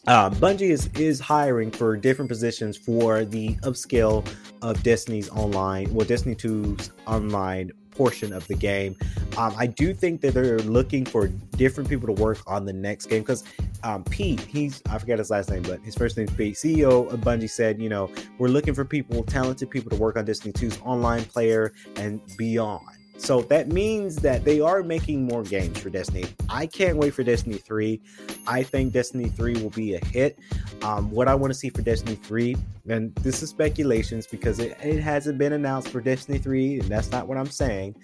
uh, 0.06 0.30
Bungie 0.30 0.70
is 0.70 0.90
is 0.94 1.20
hiring 1.20 1.72
for 1.72 1.98
different 1.98 2.30
positions 2.30 2.78
for 2.78 3.26
the 3.26 3.56
upscale 3.64 4.28
of 4.62 4.82
Destiny's 4.84 5.30
online, 5.30 5.92
well, 5.92 6.06
Destiny 6.06 6.36
2's 6.36 6.92
online 7.08 7.72
portion 7.96 8.34
of 8.34 8.48
the 8.48 8.56
game. 8.56 8.96
Um, 9.38 9.54
I 9.58 9.68
do 9.68 9.94
think 9.94 10.22
that 10.22 10.34
they're 10.34 10.60
looking 10.60 11.06
for 11.06 11.28
different 11.28 11.90
people 11.90 12.14
to 12.14 12.22
work 12.22 12.40
on 12.48 12.66
the 12.66 12.74
next 12.74 13.08
game 13.08 13.22
because 13.22 13.44
um, 13.84 14.04
Pete, 14.04 14.40
he's 14.42 14.82
I 14.90 14.98
forget 14.98 15.20
his 15.20 15.30
last 15.30 15.50
name, 15.50 15.64
but 15.64 15.82
his 15.82 15.96
first 15.96 16.18
name 16.18 16.28
is 16.28 16.34
Pete. 16.34 16.56
CEO 16.56 17.12
of 17.12 17.20
Bungie 17.22 17.50
said, 17.50 17.82
you 17.82 17.90
know, 17.90 18.10
we're 18.38 18.48
looking 18.48 18.74
for 18.74 18.86
people, 18.86 19.24
talented 19.24 19.70
people 19.70 19.90
to 19.90 19.98
work 19.98 20.18
on 20.18 20.26
Destiny 20.26 20.54
2's 20.54 20.80
online 20.84 21.26
player 21.26 21.74
and 21.96 22.22
beyond. 22.38 22.95
So 23.18 23.42
that 23.44 23.70
means 23.70 24.18
that 24.18 24.44
they 24.44 24.60
are 24.60 24.84
making 24.84 25.26
more 25.26 25.44
games 25.44 25.80
for 25.80 25.90
Destiny. 25.90 26.26
I 26.50 26.66
can't 26.66 26.98
wait 26.98 27.14
for 27.14 27.24
Destiny 27.24 27.58
3. 27.58 28.00
I 28.48 28.62
think 28.62 28.94
Destiny 28.94 29.30
3 29.30 29.62
will 29.62 29.70
be 29.70 29.96
a 29.96 30.06
hit. 30.06 30.38
Um, 30.84 31.10
what 31.12 31.28
I 31.28 31.36
want 31.36 31.52
to 31.52 31.58
see 31.58 31.70
for 31.70 31.82
Destiny 31.82 32.16
3, 32.16 32.56
and 32.90 33.16
this 33.16 33.42
is 33.42 33.50
speculations 33.50 34.28
because 34.28 34.60
it, 34.60 34.78
it 34.84 35.00
hasn't 35.02 35.38
been 35.38 35.54
announced 35.54 35.90
for 35.90 36.02
Destiny 36.02 36.38
3, 36.38 36.82
and 36.82 36.90
that's 36.90 37.12
not 37.12 37.28
what 37.28 37.38
I'm 37.38 37.50
saying. 37.50 37.96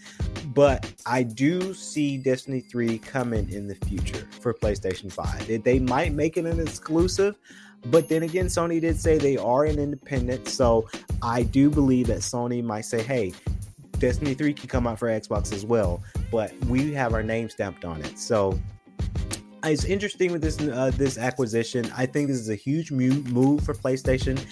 But 0.48 0.92
I 1.06 1.24
do 1.24 1.74
see 1.74 2.18
Destiny 2.18 2.62
3 2.62 2.98
coming 3.00 3.52
in 3.52 3.68
the 3.68 3.76
future 3.76 4.28
for 4.40 4.54
PlayStation 4.54 5.12
5. 5.12 5.48
They, 5.48 5.58
they 5.58 5.80
might 5.80 6.14
make 6.14 6.38
it 6.38 6.46
an 6.46 6.60
exclusive. 6.60 7.38
But 7.86 8.08
then 8.10 8.24
again, 8.24 8.46
Sony 8.46 8.80
did 8.80 9.00
say 9.00 9.18
they 9.18 9.38
are 9.38 9.66
an 9.66 9.80
independent. 9.80 10.48
So 10.48 10.88
I 11.22 11.44
do 11.44 11.70
believe 11.70 12.08
that 12.08 12.20
Sony 12.20 12.64
might 12.64 12.86
say, 12.86 13.02
hey, 13.02 13.34
Destiny 14.02 14.34
3 14.34 14.54
can 14.54 14.68
come 14.68 14.88
out 14.88 14.98
for 14.98 15.08
Xbox 15.08 15.54
as 15.54 15.64
well, 15.64 16.04
but 16.32 16.54
we 16.66 16.92
have 16.92 17.14
our 17.14 17.22
name 17.22 17.50
stamped 17.50 17.86
on 17.86 18.02
it. 18.02 18.18
So 18.18 18.60
it's 19.64 19.86
interesting 19.86 20.32
with 20.32 20.42
this 20.42 20.60
uh, 20.60 20.92
this 20.96 21.20
acquisition. 21.20 21.90
I 21.96 22.08
think 22.08 22.28
this 22.28 22.40
is 22.40 22.50
a 22.50 22.56
huge 22.56 22.92
move 22.92 23.64
for 23.64 23.76
PlayStation. 23.76 24.44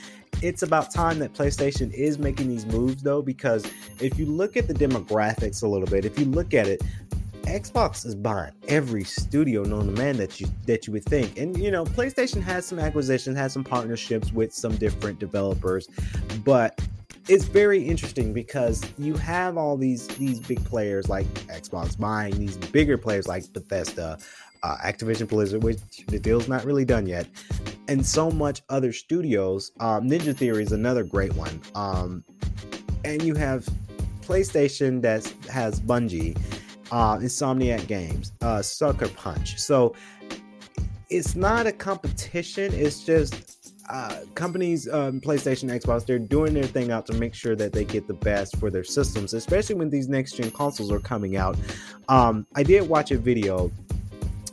It's 0.44 0.62
about 0.62 0.92
time 0.92 1.18
that 1.20 1.34
PlayStation 1.34 1.92
is 1.92 2.20
making 2.20 2.48
these 2.48 2.68
moves 2.68 3.02
though, 3.02 3.24
because 3.24 3.66
if 4.00 4.20
you 4.20 4.28
look 4.28 4.56
at 4.56 4.68
the 4.68 4.74
demographics 4.74 5.64
a 5.64 5.68
little 5.68 5.88
bit, 5.88 6.06
if 6.06 6.20
you 6.20 6.26
look 6.26 6.54
at 6.54 6.68
it, 6.68 6.84
Xbox 7.42 8.06
is 8.06 8.14
buying 8.14 8.52
every 8.68 9.04
studio 9.04 9.64
known 9.64 9.88
to 9.88 9.92
man 9.94 10.18
that 10.18 10.40
you 10.40 10.46
that 10.68 10.86
you 10.86 10.94
would 10.94 11.06
think. 11.06 11.40
And 11.40 11.58
you 11.58 11.72
know, 11.72 11.86
PlayStation 11.86 12.44
has 12.44 12.68
some 12.68 12.78
acquisitions, 12.78 13.36
has 13.36 13.52
some 13.52 13.64
partnerships 13.64 14.32
with 14.32 14.54
some 14.54 14.76
different 14.78 15.18
developers, 15.18 15.88
but 16.46 16.80
it's 17.30 17.46
very 17.46 17.82
interesting 17.82 18.34
because 18.34 18.84
you 18.98 19.14
have 19.14 19.56
all 19.56 19.78
these 19.78 20.08
these 20.18 20.40
big 20.40 20.64
players 20.66 21.08
like 21.08 21.28
Xbox 21.48 21.98
buying 21.98 22.38
these 22.38 22.58
bigger 22.58 22.98
players 22.98 23.28
like 23.28 23.54
Bethesda, 23.54 24.18
uh, 24.64 24.78
Activision 24.84 25.28
Blizzard, 25.30 25.64
which 25.64 25.78
the 26.08 26.20
deal's 26.20 26.48
not 26.48 26.66
really 26.66 26.86
done 26.86 27.06
yet, 27.06 27.28
and 27.88 28.04
so 28.04 28.32
much 28.32 28.64
other 28.70 28.92
studios. 28.92 29.72
Um, 29.80 30.10
Ninja 30.10 30.36
Theory 30.36 30.64
is 30.64 30.72
another 30.72 31.04
great 31.04 31.34
one. 31.36 31.62
Um, 31.76 32.24
and 33.06 33.22
you 33.22 33.36
have 33.36 33.68
PlayStation 34.22 35.02
that 35.04 35.26
has 35.50 35.80
Bungie, 35.80 36.36
uh, 36.92 37.18
Insomniac 37.18 37.86
Games, 37.88 38.34
uh, 38.42 38.64
Sucker 38.64 39.08
Punch. 39.10 39.60
So 39.60 39.96
it's 41.12 41.36
not 41.36 41.68
a 41.68 41.72
competition. 41.72 42.74
It's 42.74 43.04
just 43.04 43.59
uh, 43.90 44.20
companies, 44.36 44.88
um, 44.90 45.20
PlayStation, 45.20 45.70
Xbox, 45.70 46.06
they're 46.06 46.20
doing 46.20 46.54
their 46.54 46.64
thing 46.64 46.92
out 46.92 47.06
to 47.08 47.14
make 47.14 47.34
sure 47.34 47.56
that 47.56 47.74
they 47.74 47.84
get 47.84 48.08
the 48.08 48.14
best 48.14 48.58
for 48.58 48.70
their 48.70 48.84
systems, 48.84 49.34
especially 49.34 49.76
when 49.76 49.90
these 49.90 50.08
next 50.08 50.34
gen 50.34 50.52
consoles 50.52 50.92
are 50.92 51.00
coming 51.00 51.38
out. 51.38 51.58
Um, 52.08 52.46
I 52.56 52.64
did 52.64 52.88
watch 52.88 53.12
a 53.12 53.18
video 53.18 53.72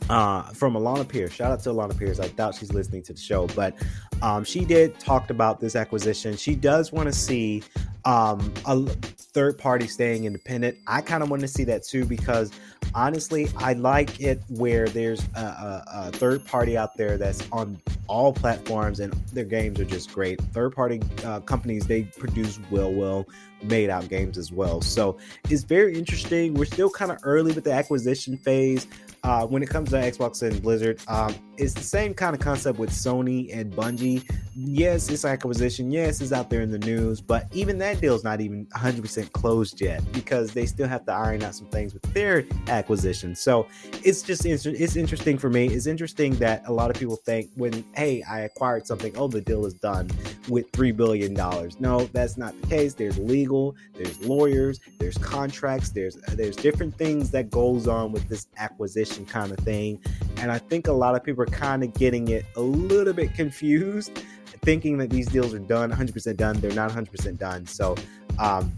uh, 0.09 0.43
from 0.53 0.73
Alana 0.73 1.07
Pierce. 1.07 1.33
Shout 1.33 1.51
out 1.51 1.61
to 1.61 1.69
Alana 1.69 1.97
Pierce. 1.97 2.19
I 2.19 2.29
doubt 2.29 2.55
she's 2.55 2.73
listening 2.73 3.03
to 3.03 3.13
the 3.13 3.19
show, 3.19 3.47
but 3.47 3.75
um, 4.21 4.43
she 4.43 4.65
did 4.65 4.99
talked 4.99 5.29
about 5.29 5.59
this 5.59 5.75
acquisition. 5.75 6.35
She 6.35 6.55
does 6.55 6.91
want 6.91 7.07
to 7.07 7.13
see 7.13 7.63
um, 8.05 8.53
a 8.65 8.79
third 8.79 9.57
party 9.57 9.87
staying 9.87 10.25
independent. 10.25 10.77
I 10.87 11.01
kind 11.01 11.21
of 11.21 11.29
want 11.29 11.41
to 11.41 11.47
see 11.47 11.63
that 11.65 11.83
too 11.83 12.05
because 12.05 12.51
honestly, 12.95 13.49
I 13.57 13.73
like 13.73 14.19
it 14.19 14.41
where 14.47 14.87
there's 14.87 15.21
a, 15.35 15.39
a, 15.39 15.83
a, 15.93 16.11
third 16.11 16.45
party 16.45 16.77
out 16.77 16.95
there 16.95 17.17
that's 17.17 17.47
on 17.51 17.77
all 18.07 18.33
platforms 18.33 18.99
and 18.99 19.13
their 19.33 19.45
games 19.45 19.79
are 19.79 19.85
just 19.85 20.13
great. 20.13 20.41
Third 20.41 20.75
party 20.75 21.01
uh, 21.23 21.39
companies 21.41 21.87
they 21.87 22.03
produce 22.03 22.59
well, 22.71 22.91
well 22.91 23.27
made 23.63 23.89
out 23.89 24.07
games 24.09 24.37
as 24.37 24.51
well. 24.51 24.81
So 24.81 25.17
it's 25.49 25.63
very 25.63 25.97
interesting. 25.97 26.53
We're 26.53 26.65
still 26.65 26.89
kind 26.89 27.11
of 27.11 27.19
early 27.23 27.53
with 27.53 27.63
the 27.63 27.73
acquisition 27.73 28.37
phase. 28.37 28.87
Uh, 29.23 29.45
when 29.45 29.63
it 29.63 29.69
comes 29.69 29.89
to 29.89 29.97
Xbox 29.97 30.41
and 30.41 30.61
Blizzard, 30.61 31.01
um, 31.07 31.35
it's 31.57 31.73
the 31.73 31.81
same 31.81 32.13
kind 32.13 32.35
of 32.35 32.41
concept 32.41 32.77
with 32.77 32.91
Sony 32.91 33.55
and 33.55 33.73
Bungie. 33.73 34.23
Yes, 34.55 35.09
it's 35.09 35.25
acquisition. 35.25 35.91
Yes, 35.91 36.21
it's 36.21 36.31
out 36.31 36.49
there 36.49 36.61
in 36.61 36.71
the 36.71 36.79
news, 36.79 37.21
but 37.21 37.47
even 37.51 37.77
that 37.79 37.99
deal's 37.99 38.23
not 38.23 38.41
even 38.41 38.65
100% 38.67 39.31
closed 39.31 39.81
yet 39.81 40.01
because 40.11 40.51
they 40.51 40.65
still 40.65 40.87
have 40.87 41.05
to 41.05 41.11
iron 41.11 41.43
out 41.43 41.55
some 41.55 41.67
things 41.67 41.93
with 41.93 42.03
their 42.13 42.43
acquisition. 42.67 43.35
So 43.35 43.67
it's 44.03 44.21
just 44.21 44.45
it's 44.45 44.95
interesting 44.95 45.37
for 45.37 45.49
me. 45.49 45.67
It's 45.67 45.87
interesting 45.87 46.35
that 46.35 46.63
a 46.67 46.71
lot 46.71 46.89
of 46.89 46.97
people 46.97 47.17
think 47.17 47.49
when 47.55 47.83
hey, 47.93 48.23
I 48.23 48.41
acquired 48.41 48.87
something, 48.87 49.13
oh, 49.17 49.27
the 49.27 49.41
deal 49.41 49.65
is 49.65 49.73
done 49.73 50.09
with 50.49 50.71
three 50.71 50.91
billion 50.91 51.33
dollars. 51.33 51.79
No, 51.79 52.05
that's 52.13 52.37
not 52.37 52.59
the 52.61 52.67
case. 52.67 52.93
There's 52.93 53.17
legal, 53.17 53.75
there's 53.93 54.23
lawyers, 54.25 54.79
there's 54.99 55.17
contracts, 55.17 55.89
there's 55.89 56.15
there's 56.33 56.55
different 56.55 56.95
things 56.97 57.31
that 57.31 57.49
goes 57.49 57.87
on 57.87 58.11
with 58.11 58.27
this 58.29 58.47
acquisition 58.57 59.25
kind 59.25 59.51
of 59.51 59.57
thing, 59.59 59.99
and 60.37 60.51
I 60.51 60.59
think 60.59 60.87
a 60.87 60.93
lot 60.93 61.15
of 61.15 61.23
people 61.23 61.45
kind 61.51 61.83
of 61.83 61.93
getting 61.93 62.27
it 62.29 62.45
a 62.55 62.61
little 62.61 63.13
bit 63.13 63.33
confused, 63.33 64.23
thinking 64.63 64.97
that 64.99 65.09
these 65.09 65.27
deals 65.27 65.53
are 65.53 65.59
done, 65.59 65.91
100% 65.91 66.37
done. 66.37 66.59
They're 66.59 66.71
not 66.71 66.91
100% 66.91 67.37
done. 67.37 67.65
So. 67.65 67.95
Um, 68.39 68.77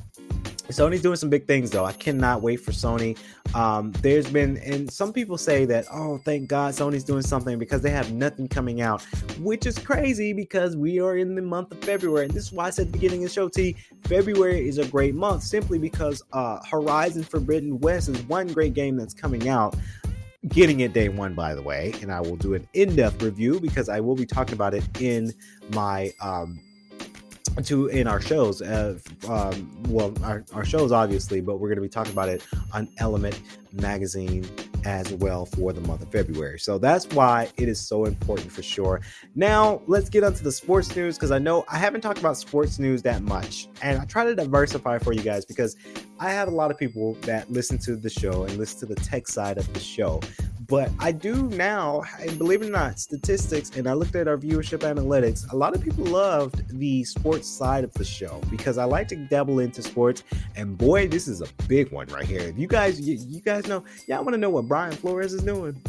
Sony's 0.71 1.01
doing 1.01 1.15
some 1.15 1.29
big 1.29 1.47
things 1.47 1.71
though. 1.71 1.85
I 1.85 1.93
cannot 1.93 2.41
wait 2.41 2.57
for 2.57 2.71
Sony. 2.71 3.17
Um, 3.55 3.91
there's 4.03 4.29
been, 4.29 4.57
and 4.57 4.91
some 4.91 5.11
people 5.11 5.37
say 5.37 5.65
that, 5.65 5.85
oh, 5.91 6.19
thank 6.19 6.47
God 6.47 6.75
Sony's 6.75 7.03
doing 7.03 7.23
something 7.23 7.57
because 7.57 7.81
they 7.81 7.89
have 7.89 8.11
nothing 8.11 8.47
coming 8.47 8.81
out, 8.81 9.01
which 9.39 9.65
is 9.65 9.79
crazy 9.79 10.31
because 10.31 10.77
we 10.77 10.99
are 10.99 11.17
in 11.17 11.33
the 11.33 11.41
month 11.41 11.71
of 11.71 11.79
February. 11.79 12.25
And 12.25 12.33
this 12.33 12.45
is 12.45 12.51
why 12.51 12.67
I 12.67 12.69
said 12.69 12.87
at 12.87 12.91
the 12.91 12.99
beginning 12.99 13.23
of 13.23 13.29
the 13.29 13.33
show, 13.33 13.49
T, 13.49 13.75
February 14.03 14.67
is 14.67 14.77
a 14.77 14.85
great 14.87 15.15
month 15.15 15.43
simply 15.43 15.79
because 15.79 16.21
uh, 16.33 16.59
Horizon 16.69 17.23
Forbidden 17.23 17.79
West 17.79 18.09
is 18.09 18.21
one 18.23 18.47
great 18.47 18.73
game 18.73 18.95
that's 18.95 19.13
coming 19.13 19.49
out 19.49 19.75
getting 20.47 20.79
it 20.79 20.93
day 20.93 21.09
one, 21.09 21.33
by 21.33 21.53
the 21.53 21.61
way, 21.61 21.93
and 22.01 22.11
I 22.11 22.21
will 22.21 22.37
do 22.37 22.53
an 22.53 22.67
in-depth 22.73 23.21
review 23.21 23.59
because 23.59 23.89
I 23.89 23.99
will 23.99 24.15
be 24.15 24.25
talking 24.25 24.53
about 24.53 24.73
it 24.73 24.83
in 25.01 25.33
my 25.69 26.13
um 26.21 26.59
to 27.63 27.87
in 27.87 28.07
our 28.07 28.21
shows 28.21 28.61
uh, 28.61 28.97
um, 29.27 29.83
well 29.89 30.13
our, 30.23 30.43
our 30.53 30.65
shows 30.65 30.91
obviously 30.91 31.41
but 31.41 31.59
we're 31.59 31.69
going 31.69 31.77
to 31.77 31.81
be 31.81 31.89
talking 31.89 32.13
about 32.13 32.29
it 32.29 32.45
on 32.73 32.87
element 32.97 33.39
magazine 33.73 34.47
as 34.85 35.11
well 35.13 35.45
for 35.45 35.73
the 35.73 35.81
month 35.81 36.01
of 36.01 36.11
february. 36.11 36.59
So 36.59 36.77
that's 36.77 37.05
why 37.07 37.49
it 37.57 37.67
is 37.67 37.79
so 37.79 38.05
important 38.05 38.51
for 38.51 38.63
sure. 38.63 39.01
Now 39.35 39.81
let's 39.87 40.09
get 40.09 40.23
onto 40.23 40.43
the 40.43 40.51
sports 40.51 40.95
news 40.95 41.17
because 41.17 41.31
i 41.31 41.39
know 41.39 41.65
i 41.67 41.77
haven't 41.77 42.01
talked 42.01 42.19
about 42.19 42.37
sports 42.37 42.79
news 42.79 43.01
that 43.03 43.21
much 43.21 43.67
and 43.81 43.99
i 43.99 44.05
try 44.05 44.23
to 44.23 44.35
diversify 44.35 44.97
for 44.97 45.13
you 45.13 45.21
guys 45.21 45.45
because 45.45 45.75
i 46.19 46.31
have 46.31 46.47
a 46.47 46.51
lot 46.51 46.71
of 46.71 46.77
people 46.77 47.15
that 47.21 47.49
listen 47.51 47.77
to 47.77 47.95
the 47.95 48.09
show 48.09 48.43
and 48.43 48.57
listen 48.57 48.79
to 48.87 48.93
the 48.93 48.99
tech 49.01 49.27
side 49.27 49.57
of 49.57 49.71
the 49.73 49.79
show 49.79 50.19
but 50.69 50.91
I 50.99 51.11
do 51.11 51.49
now, 51.49 52.03
and 52.19 52.37
believe 52.37 52.61
it 52.61 52.67
or 52.67 52.71
not, 52.71 52.99
statistics, 52.99 53.71
and 53.71 53.87
I 53.87 53.93
looked 53.93 54.15
at 54.15 54.27
our 54.27 54.37
viewership 54.37 54.79
analytics. 54.79 55.51
A 55.51 55.55
lot 55.55 55.75
of 55.75 55.81
people 55.81 56.05
loved 56.05 56.77
the 56.79 57.03
sports 57.03 57.47
side 57.47 57.83
of 57.83 57.91
the 57.95 58.05
show 58.05 58.39
because 58.51 58.77
I 58.77 58.83
like 58.83 59.07
to 59.07 59.15
dabble 59.15 59.59
into 59.59 59.81
sports. 59.81 60.23
And 60.55 60.77
boy, 60.77 61.07
this 61.07 61.27
is 61.27 61.41
a 61.41 61.47
big 61.67 61.91
one 61.91 62.07
right 62.07 62.25
here. 62.25 62.53
You 62.55 62.67
guys, 62.67 63.01
you, 63.01 63.17
you 63.27 63.41
guys 63.41 63.67
know, 63.67 63.83
y'all 64.07 64.23
want 64.23 64.33
to 64.33 64.37
know 64.37 64.51
what 64.51 64.67
Brian 64.67 64.93
Flores 64.93 65.33
is 65.33 65.41
doing? 65.41 65.81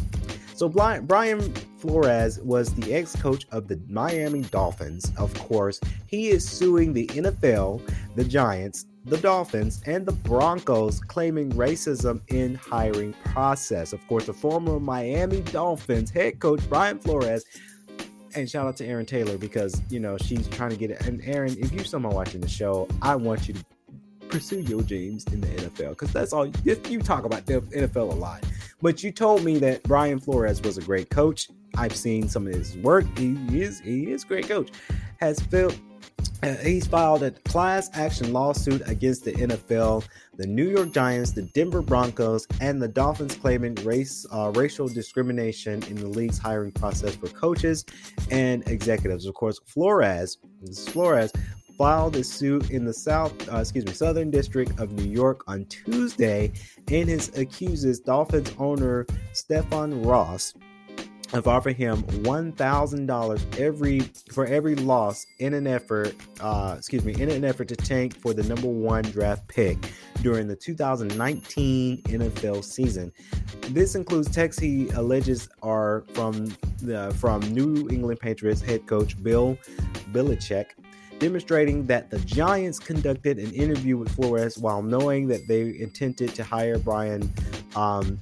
So 0.55 0.69
Brian 0.69 1.53
Flores 1.77 2.39
was 2.39 2.73
the 2.75 2.93
ex-coach 2.93 3.47
of 3.51 3.67
the 3.67 3.79
Miami 3.87 4.41
Dolphins. 4.41 5.11
Of 5.17 5.33
course, 5.39 5.79
he 6.05 6.29
is 6.29 6.47
suing 6.47 6.93
the 6.93 7.07
NFL, 7.07 7.81
the 8.15 8.23
Giants, 8.23 8.85
the 9.05 9.17
Dolphins, 9.17 9.81
and 9.85 10.05
the 10.05 10.11
Broncos 10.11 10.99
claiming 10.99 11.51
racism 11.53 12.21
in 12.27 12.55
hiring 12.55 13.13
process. 13.25 13.93
Of 13.93 14.05
course, 14.07 14.25
the 14.25 14.33
former 14.33 14.79
Miami 14.79 15.41
Dolphins 15.41 16.11
head 16.11 16.39
coach 16.39 16.61
Brian 16.69 16.99
Flores 16.99 17.45
and 18.35 18.49
shout 18.49 18.67
out 18.67 18.77
to 18.77 18.85
Erin 18.85 19.05
Taylor 19.05 19.37
because 19.37 19.81
you 19.89 19.99
know 19.99 20.17
she's 20.17 20.47
trying 20.47 20.71
to 20.71 20.77
get 20.77 20.91
it. 20.91 21.05
And 21.05 21.21
Erin, 21.23 21.55
if 21.59 21.71
you're 21.71 21.85
someone 21.85 22.13
watching 22.13 22.41
the 22.41 22.47
show, 22.47 22.87
I 23.01 23.15
want 23.15 23.47
you 23.47 23.53
to 23.55 23.65
pursue 24.29 24.61
your 24.61 24.81
dreams 24.81 25.25
in 25.33 25.41
the 25.41 25.47
NFL 25.47 25.89
because 25.89 26.13
that's 26.13 26.31
all 26.31 26.47
you 26.47 26.99
talk 27.01 27.25
about 27.25 27.45
the 27.45 27.61
NFL 27.61 28.11
a 28.11 28.15
lot. 28.15 28.43
But 28.81 29.03
you 29.03 29.11
told 29.11 29.43
me 29.43 29.57
that 29.59 29.83
Brian 29.83 30.19
Flores 30.19 30.61
was 30.61 30.77
a 30.77 30.81
great 30.81 31.09
coach. 31.09 31.49
I've 31.77 31.95
seen 31.95 32.27
some 32.27 32.47
of 32.47 32.53
his 32.53 32.77
work. 32.77 33.05
He 33.17 33.35
is 33.59 33.79
he 33.79 34.11
is 34.11 34.23
great 34.23 34.47
coach. 34.47 34.69
Has 35.19 35.39
filled 35.39 35.79
he's 36.63 36.87
filed 36.87 37.23
a 37.23 37.31
class 37.31 37.89
action 37.93 38.33
lawsuit 38.33 38.81
against 38.87 39.25
the 39.25 39.33
NFL, 39.33 40.05
the 40.37 40.47
New 40.47 40.67
York 40.67 40.91
Giants, 40.91 41.31
the 41.31 41.43
Denver 41.43 41.81
Broncos, 41.81 42.47
and 42.59 42.81
the 42.81 42.87
Dolphins, 42.87 43.35
claiming 43.35 43.75
race 43.75 44.25
uh, 44.31 44.51
racial 44.55 44.87
discrimination 44.87 45.83
in 45.83 45.95
the 45.95 46.07
league's 46.07 46.37
hiring 46.37 46.71
process 46.71 47.15
for 47.15 47.27
coaches 47.27 47.85
and 48.31 48.67
executives. 48.67 49.25
Of 49.25 49.35
course, 49.35 49.59
Flores, 49.65 50.37
Flores 50.87 51.31
filed 51.77 52.15
a 52.15 52.23
suit 52.23 52.69
in 52.69 52.85
the 52.85 52.93
South, 52.93 53.33
uh, 53.51 53.57
excuse 53.57 53.85
me, 53.85 53.91
Southern 53.93 54.31
District 54.31 54.79
of 54.79 54.91
New 54.93 55.09
York 55.09 55.43
on 55.47 55.65
Tuesday, 55.65 56.51
and 56.87 57.09
his 57.09 57.35
accuses 57.37 57.99
Dolphins 57.99 58.53
owner 58.57 59.05
Stephen 59.33 60.01
Ross 60.03 60.53
of 61.33 61.47
offering 61.47 61.75
him 61.75 62.01
one 62.23 62.51
thousand 62.51 63.05
dollars 63.05 63.45
every 63.57 64.01
for 64.31 64.45
every 64.45 64.75
loss 64.75 65.25
in 65.39 65.53
an 65.53 65.67
effort, 65.67 66.15
uh, 66.39 66.75
excuse 66.77 67.05
me, 67.05 67.13
in 67.13 67.29
an 67.29 67.45
effort 67.45 67.67
to 67.69 67.75
tank 67.75 68.15
for 68.19 68.33
the 68.33 68.43
number 68.43 68.67
one 68.67 69.03
draft 69.03 69.47
pick 69.47 69.77
during 70.21 70.47
the 70.47 70.55
2019 70.55 72.03
NFL 72.03 72.63
season. 72.63 73.11
This 73.69 73.95
includes 73.95 74.29
texts 74.29 74.61
he 74.61 74.89
alleges 74.89 75.49
are 75.63 76.03
from 76.13 76.53
the 76.81 77.13
from 77.17 77.41
New 77.53 77.87
England 77.89 78.19
Patriots 78.19 78.61
head 78.61 78.85
coach 78.87 79.21
Bill 79.21 79.57
Belichick 80.11 80.71
demonstrating 81.19 81.85
that 81.85 82.09
the 82.09 82.17
Giants 82.21 82.79
conducted 82.79 83.37
an 83.37 83.51
interview 83.53 83.95
with 83.95 84.09
Flores 84.09 84.57
while 84.57 84.81
knowing 84.81 85.27
that 85.27 85.47
they 85.47 85.79
intended 85.79 86.33
to 86.33 86.43
hire 86.43 86.79
Brian 86.79 87.31
um, 87.75 88.19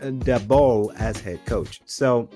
Daboll 0.00 0.94
as 0.96 1.20
head 1.20 1.44
coach. 1.46 1.80
So 1.84 2.28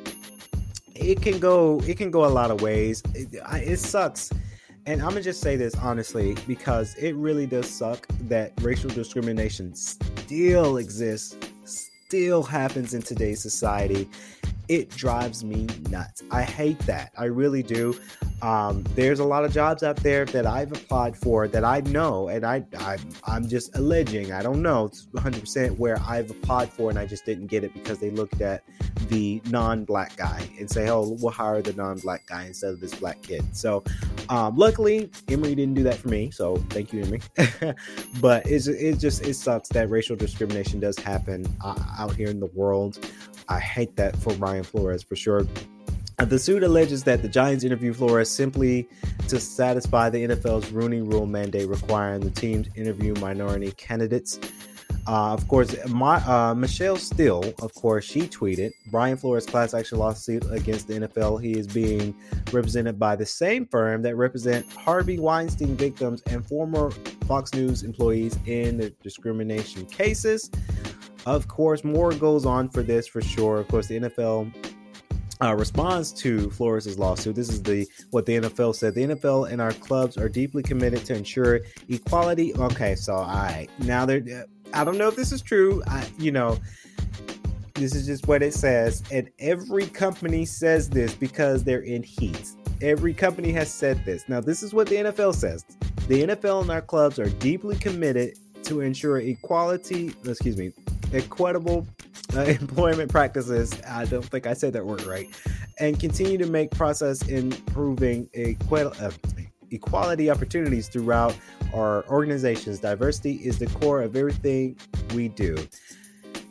it 0.95 1.21
can 1.23 1.39
go 1.39 1.81
it 1.87 1.97
can 1.97 2.11
go 2.11 2.25
a 2.25 2.29
lot 2.29 2.51
of 2.51 2.61
ways. 2.63 3.03
It, 3.15 3.29
it 3.33 3.79
sucks. 3.79 4.31
And 4.87 5.01
I'm 5.01 5.09
gonna 5.11 5.23
just 5.23 5.41
say 5.41 5.57
this 5.57 5.75
honestly 5.77 6.37
because 6.47 6.95
it 6.97 7.15
really 7.17 7.47
does 7.47 7.69
suck 7.69 8.07
that 8.23 8.53
racial 8.61 8.91
discrimination 8.91 9.75
still 9.75 10.77
exists, 10.77 11.37
still 11.65 12.43
happens 12.43 12.93
in 12.93 13.03
today's 13.03 13.41
society. 13.41 14.09
It 14.69 14.91
drives 14.91 15.45
me 15.45 15.67
nuts. 15.91 16.23
I 16.31 16.43
hate 16.43 16.79
that. 16.81 17.13
I 17.17 17.27
really 17.27 17.63
do. 17.63 17.99
Um, 18.43 18.85
there's 18.95 19.21
a 19.21 19.25
lot 19.25 19.45
of 19.45 19.53
jobs 19.53 19.83
out 19.83 19.97
there 19.97 20.25
that 20.27 20.47
I've 20.47 20.73
applied 20.73 21.17
for 21.17 21.49
that 21.49 21.65
I 21.65 21.81
know, 21.81 22.29
and 22.29 22.45
I, 22.45 22.65
I 22.79 22.99
I'm 23.25 23.49
just 23.49 23.77
alleging. 23.77 24.33
I 24.33 24.43
don't 24.43 24.61
know 24.61 24.87
It's 24.87 25.07
100 25.13 25.41
percent 25.41 25.79
where 25.79 25.99
I've 26.07 26.31
applied 26.31 26.71
for 26.71 26.91
and 26.91 26.99
I 26.99 27.07
just 27.07 27.25
didn't 27.25 27.47
get 27.47 27.65
it 27.65 27.73
because 27.73 27.99
they 27.99 28.11
looked 28.11 28.41
at 28.41 28.65
the 29.09 29.41
non-black 29.47 30.17
guy 30.17 30.49
and 30.59 30.71
say, 30.71 30.89
"Oh, 30.89 31.17
we'll 31.21 31.33
hire 31.33 31.63
the 31.63 31.73
non-black 31.73 32.27
guy 32.27 32.47
instead 32.47 32.73
of 32.73 32.81
this 32.81 32.95
black 32.95 33.23
kid." 33.23 33.45
So, 33.57 33.85
um, 34.29 34.57
luckily, 34.57 35.11
Emory 35.29 35.55
didn't 35.55 35.75
do 35.75 35.83
that 35.85 35.97
for 35.97 36.09
me. 36.09 36.31
So, 36.31 36.57
thank 36.71 36.93
you, 36.93 37.03
Emory. 37.03 37.21
but 38.21 38.47
it's 38.47 38.67
it 38.67 38.99
just 38.99 39.27
it 39.27 39.35
sucks 39.35 39.69
that 39.71 39.91
racial 39.91 40.17
discrimination 40.17 40.81
does 40.81 40.99
happen 40.99 41.47
uh, 41.63 41.79
out 41.99 42.15
here 42.15 42.29
in 42.29 42.41
the 42.41 42.51
world. 42.55 42.99
I 43.49 43.61
hate 43.61 43.97
that 43.97 44.17
for 44.17 44.35
Brian 44.35 44.65
Flores 44.65 45.03
for 45.03 45.17
sure. 45.17 45.47
Uh, 46.19 46.25
The 46.25 46.39
suit 46.39 46.63
alleges 46.63 47.03
that 47.05 47.23
the 47.23 47.29
Giants 47.29 47.65
interviewed 47.65 47.97
Flores 47.97 48.31
simply 48.31 48.89
to 49.29 49.41
satisfy 49.41 50.11
the 50.11 50.19
NFL's 50.19 50.71
Rooney 50.71 51.03
Rule 51.03 51.27
mandate 51.27 51.69
requiring 51.69 52.21
the 52.21 52.31
teams 52.31 52.69
interview 52.77 53.15
minority 53.15 53.73
candidates. 53.73 54.39
Uh, 55.07 55.35
of 55.35 55.47
course, 55.49 55.77
my, 55.89 56.17
uh, 56.25 56.55
Michele 56.55 56.97
Steele, 56.97 57.53
of 57.61 57.75
course, 57.75 58.05
she 58.05 58.23
tweeted 58.23 58.73
Brian 58.91 59.19
Flores' 59.19 59.45
class 59.45 59.75
action 59.75 59.99
lawsuit 59.99 60.45
against 60.51 60.89
the 60.89 60.95
NFL. 60.95 61.43
He 61.43 61.59
is 61.59 61.67
being 61.67 62.15
represented 62.53 62.99
by 62.99 63.15
the 63.15 63.27
same 63.27 63.67
firm 63.67 64.01
that 64.03 64.17
represent 64.17 64.67
Harvey 64.73 65.19
Weinstein 65.19 65.77
victims 65.77 66.23
and 66.27 66.47
former 66.47 66.91
Fox 67.27 67.53
News 67.53 67.83
employees 67.83 68.39
in 68.47 68.79
the 68.79 68.91
discrimination 69.03 69.85
cases. 69.87 70.51
Of 71.27 71.49
course, 71.49 71.85
more 71.85 72.13
goes 72.13 72.45
on 72.45 72.69
for 72.69 72.83
this 72.83 73.07
for 73.07 73.23
sure. 73.23 73.59
Of 73.59 73.69
course, 73.69 73.87
the 73.87 74.01
NFL 74.01 74.53
uh, 75.43 75.55
responds 75.55 76.13
to 76.13 76.51
Flores' 76.51 76.99
lawsuit. 76.99 77.35
This 77.35 77.49
is 77.49 77.63
the 77.63 77.87
what 78.11 78.27
the 78.27 78.41
NFL 78.41 78.75
said. 78.75 78.95
The 78.95 79.05
NFL 79.09 79.51
and 79.51 79.61
our 79.61 79.73
clubs 79.73 80.17
are 80.17 80.29
deeply 80.29 80.63
committed 80.63 81.05
to 81.07 81.15
ensure 81.15 81.61
equality. 81.89 82.55
Okay, 82.55 82.95
so 82.95 83.15
all 83.15 83.25
right, 83.27 83.69
now 83.81 84.05
they're. 84.07 84.47
I 84.73 84.85
don't 84.85 84.99
know 84.99 85.09
if 85.09 85.17
this 85.17 85.33
is 85.33 85.41
true. 85.41 85.83
I, 85.87 86.07
you 86.19 86.33
know, 86.33 86.59
this 87.75 87.95
is 87.95 88.07
just 88.07 88.27
what 88.27 88.43
it 88.43 88.55
says, 88.55 89.03
and 89.11 89.31
every 89.39 89.87
company 89.87 90.45
says 90.45 90.89
this 90.89 91.15
because 91.15 91.65
they're 91.65 91.83
in 91.83 92.03
heat. 92.03 92.51
Every 92.83 93.15
company 93.15 93.53
has 93.53 93.73
said 93.73 94.05
this. 94.05 94.29
Now, 94.29 94.41
this 94.41 94.63
is 94.63 94.75
what 94.75 94.89
the 94.89 94.97
NFL 94.97 95.35
says. 95.35 95.65
The 96.09 96.25
NFL 96.25 96.63
and 96.63 96.71
our 96.71 96.83
clubs 96.83 97.19
are 97.19 97.29
deeply 97.29 97.77
committed 97.77 98.37
to 98.65 98.81
ensure 98.81 99.19
equality. 99.19 100.13
Excuse 100.25 100.57
me, 100.57 100.73
equitable 101.13 101.87
uh, 102.37 102.41
employment 102.61 103.11
practices. 103.11 103.73
I 103.89 104.05
don't 104.05 104.25
think 104.25 104.47
I 104.47 104.55
said 104.55 104.73
that 104.75 104.85
word 104.85 105.03
right, 105.03 105.29
and 105.79 105.99
continue 105.99 106.39
to 106.39 106.47
make 106.47 106.71
process 106.71 107.27
improving 107.29 108.29
equi- 108.35 108.83
uh, 108.83 109.11
equality 109.71 110.31
opportunities 110.31 110.89
throughout 110.89 111.37
our 111.75 112.05
organizations. 112.09 112.79
Diversity 112.81 113.35
is 113.35 113.59
the 113.59 113.67
core 113.67 114.03
of 114.03 114.17
everything 114.17 114.77
we 115.15 115.29
do. 115.29 115.57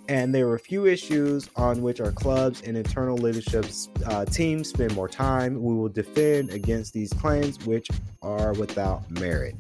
And 0.10 0.36
there 0.36 0.48
are 0.50 0.56
a 0.56 0.60
few 0.60 0.86
issues 0.86 1.50
on 1.56 1.82
which 1.82 2.02
our 2.02 2.12
clubs 2.12 2.62
and 2.62 2.76
internal 2.76 3.18
leadership 3.18 3.66
uh, 4.06 4.26
teams 4.26 4.68
spend 4.68 4.94
more 4.96 5.08
time. 5.08 5.63
We 5.63 5.74
will 5.74 5.88
defend 5.88 6.50
against 6.50 6.94
these 6.94 7.13
claims, 7.13 7.66
which 7.66 7.88
are 8.22 8.52
without 8.54 9.10
merit. 9.12 9.56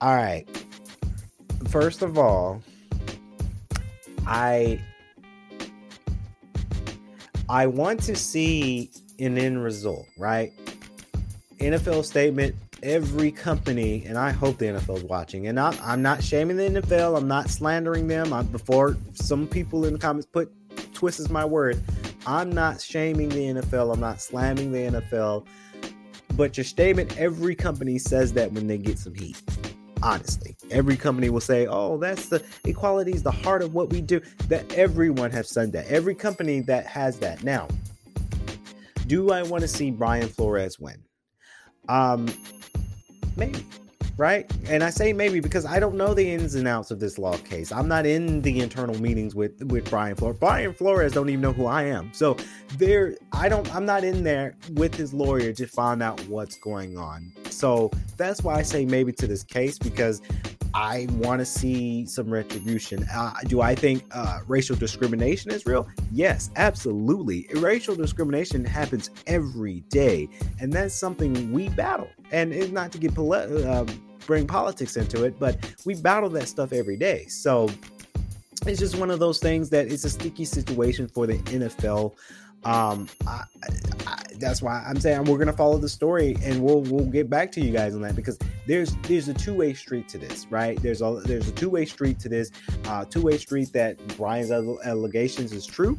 All 0.00 0.16
right. 0.16 0.46
First 1.68 2.00
of 2.00 2.16
all, 2.16 2.62
I 4.26 4.80
I 7.48 7.66
want 7.66 8.02
to 8.04 8.16
see 8.16 8.90
an 9.20 9.38
end 9.38 9.62
result, 9.62 10.06
right? 10.18 10.52
NFL 11.58 12.04
statement, 12.04 12.54
every 12.82 13.30
company, 13.30 14.04
and 14.06 14.18
I 14.18 14.30
hope 14.30 14.58
the 14.58 14.66
NFL 14.66 14.98
is 14.98 15.04
watching. 15.04 15.46
And 15.46 15.58
I'm, 15.58 15.76
I'm 15.80 16.02
not 16.02 16.22
shaming 16.22 16.56
the 16.56 16.64
NFL, 16.64 17.16
I'm 17.16 17.28
not 17.28 17.48
slandering 17.48 18.08
them. 18.08 18.32
I'm, 18.32 18.46
before 18.46 18.96
some 19.14 19.46
people 19.46 19.84
in 19.84 19.94
the 19.94 19.98
comments 19.98 20.26
put 20.30 20.52
twist 20.92 21.20
is 21.20 21.30
my 21.30 21.44
word, 21.44 21.82
I'm 22.26 22.50
not 22.50 22.80
shaming 22.80 23.28
the 23.28 23.60
NFL, 23.60 23.94
I'm 23.94 24.00
not 24.00 24.20
slamming 24.20 24.72
the 24.72 25.00
NFL. 25.00 25.46
But 26.34 26.56
your 26.56 26.64
statement, 26.64 27.16
every 27.16 27.54
company 27.54 27.98
says 27.98 28.32
that 28.34 28.52
when 28.52 28.66
they 28.66 28.76
get 28.76 28.98
some 28.98 29.14
heat 29.14 29.40
honestly. 30.02 30.56
Every 30.70 30.96
company 30.96 31.30
will 31.30 31.40
say 31.40 31.66
oh 31.66 31.98
that's 31.98 32.28
the 32.28 32.44
equality 32.64 33.12
is 33.12 33.22
the 33.22 33.30
heart 33.30 33.62
of 33.62 33.74
what 33.74 33.90
we 33.90 34.00
do. 34.00 34.20
That 34.48 34.72
everyone 34.74 35.30
has 35.30 35.48
said 35.48 35.72
that. 35.72 35.86
Every 35.86 36.14
company 36.14 36.60
that 36.60 36.86
has 36.86 37.18
that. 37.18 37.42
Now 37.44 37.68
do 39.06 39.30
i 39.30 39.42
want 39.42 39.62
to 39.62 39.68
see 39.68 39.90
brian 39.90 40.28
flores 40.28 40.78
win? 40.78 40.96
Um 41.88 42.26
maybe 43.36 43.64
right 44.16 44.50
and 44.68 44.82
i 44.82 44.88
say 44.88 45.12
maybe 45.12 45.40
because 45.40 45.66
i 45.66 45.78
don't 45.78 45.94
know 45.94 46.14
the 46.14 46.30
ins 46.30 46.54
and 46.54 46.66
outs 46.66 46.90
of 46.90 46.98
this 46.98 47.18
law 47.18 47.36
case 47.38 47.70
i'm 47.70 47.86
not 47.86 48.06
in 48.06 48.40
the 48.42 48.60
internal 48.60 48.98
meetings 49.00 49.34
with 49.34 49.62
with 49.64 49.88
brian 49.90 50.16
flores 50.16 50.36
brian 50.38 50.72
flores 50.72 51.12
don't 51.12 51.28
even 51.28 51.40
know 51.40 51.52
who 51.52 51.66
i 51.66 51.82
am 51.82 52.10
so 52.14 52.36
there 52.78 53.14
i 53.32 53.48
don't 53.48 53.72
i'm 53.74 53.84
not 53.84 54.04
in 54.04 54.22
there 54.22 54.56
with 54.72 54.94
his 54.94 55.12
lawyer 55.12 55.52
to 55.52 55.66
find 55.66 56.02
out 56.02 56.18
what's 56.28 56.56
going 56.56 56.96
on 56.96 57.30
so 57.50 57.90
that's 58.16 58.42
why 58.42 58.54
i 58.54 58.62
say 58.62 58.86
maybe 58.86 59.12
to 59.12 59.26
this 59.26 59.42
case 59.42 59.78
because 59.78 60.22
I 60.76 61.06
want 61.12 61.38
to 61.38 61.46
see 61.46 62.04
some 62.04 62.28
retribution. 62.28 63.06
Uh, 63.10 63.32
do 63.46 63.62
I 63.62 63.74
think 63.74 64.04
uh, 64.10 64.40
racial 64.46 64.76
discrimination 64.76 65.50
is 65.50 65.64
real? 65.64 65.88
Yes, 66.12 66.50
absolutely. 66.56 67.48
Racial 67.54 67.96
discrimination 67.96 68.62
happens 68.62 69.08
every 69.26 69.80
day, 69.88 70.28
and 70.60 70.70
that's 70.70 70.94
something 70.94 71.50
we 71.50 71.70
battle. 71.70 72.10
And 72.30 72.52
it's 72.52 72.72
not 72.72 72.92
to 72.92 72.98
get 72.98 73.14
poli- 73.14 73.64
uh, 73.64 73.86
bring 74.26 74.46
politics 74.46 74.96
into 74.96 75.24
it, 75.24 75.38
but 75.38 75.74
we 75.84 75.94
battle 75.94 76.28
that 76.30 76.48
stuff 76.48 76.72
every 76.72 76.96
day. 76.96 77.26
So 77.26 77.68
it's 78.66 78.80
just 78.80 78.96
one 78.96 79.10
of 79.10 79.18
those 79.18 79.38
things 79.38 79.70
that 79.70 79.86
it's 79.90 80.04
a 80.04 80.10
sticky 80.10 80.44
situation 80.44 81.08
for 81.08 81.26
the 81.26 81.38
NFL. 81.38 82.14
Um, 82.64 83.08
I, 83.26 83.44
I, 84.06 84.22
that's 84.38 84.60
why 84.60 84.84
I'm 84.86 84.98
saying 84.98 85.24
we're 85.24 85.38
gonna 85.38 85.52
follow 85.52 85.78
the 85.78 85.88
story, 85.88 86.36
and 86.42 86.62
we'll 86.62 86.80
we'll 86.82 87.06
get 87.06 87.30
back 87.30 87.52
to 87.52 87.60
you 87.60 87.70
guys 87.70 87.94
on 87.94 88.00
that 88.02 88.16
because 88.16 88.38
there's 88.66 88.96
there's 89.02 89.28
a 89.28 89.34
two 89.34 89.54
way 89.54 89.72
street 89.72 90.08
to 90.08 90.18
this, 90.18 90.46
right? 90.50 90.80
There's 90.82 91.00
a 91.00 91.20
there's 91.24 91.48
a 91.48 91.52
two 91.52 91.70
way 91.70 91.84
street 91.84 92.18
to 92.20 92.28
this, 92.28 92.50
uh, 92.86 93.04
two 93.04 93.22
way 93.22 93.38
street 93.38 93.72
that 93.72 94.04
Brian's 94.16 94.50
allegations 94.50 95.52
is 95.52 95.64
true, 95.64 95.96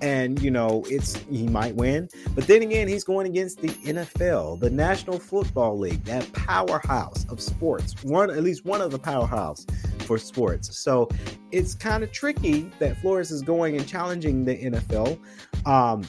and 0.00 0.42
you 0.42 0.50
know 0.50 0.84
it's 0.88 1.16
he 1.30 1.46
might 1.46 1.74
win, 1.76 2.08
but 2.34 2.46
then 2.46 2.62
again 2.62 2.88
he's 2.88 3.04
going 3.04 3.26
against 3.26 3.60
the 3.60 3.68
NFL, 3.68 4.60
the 4.60 4.70
National 4.70 5.18
Football 5.18 5.78
League, 5.78 6.04
that 6.04 6.30
powerhouse 6.32 7.26
of 7.30 7.40
sports, 7.40 8.02
one 8.02 8.30
at 8.30 8.42
least 8.42 8.64
one 8.64 8.80
of 8.80 8.90
the 8.90 8.98
powerhouse 8.98 9.66
for 10.00 10.18
sports. 10.18 10.78
So 10.78 11.08
it's 11.50 11.74
kind 11.74 12.02
of 12.02 12.12
tricky 12.12 12.70
that 12.78 13.00
Flores 13.00 13.30
is 13.30 13.42
going 13.42 13.76
and 13.76 13.86
challenging 13.86 14.44
the 14.44 14.56
NFL. 14.56 15.18
Um, 15.66 16.04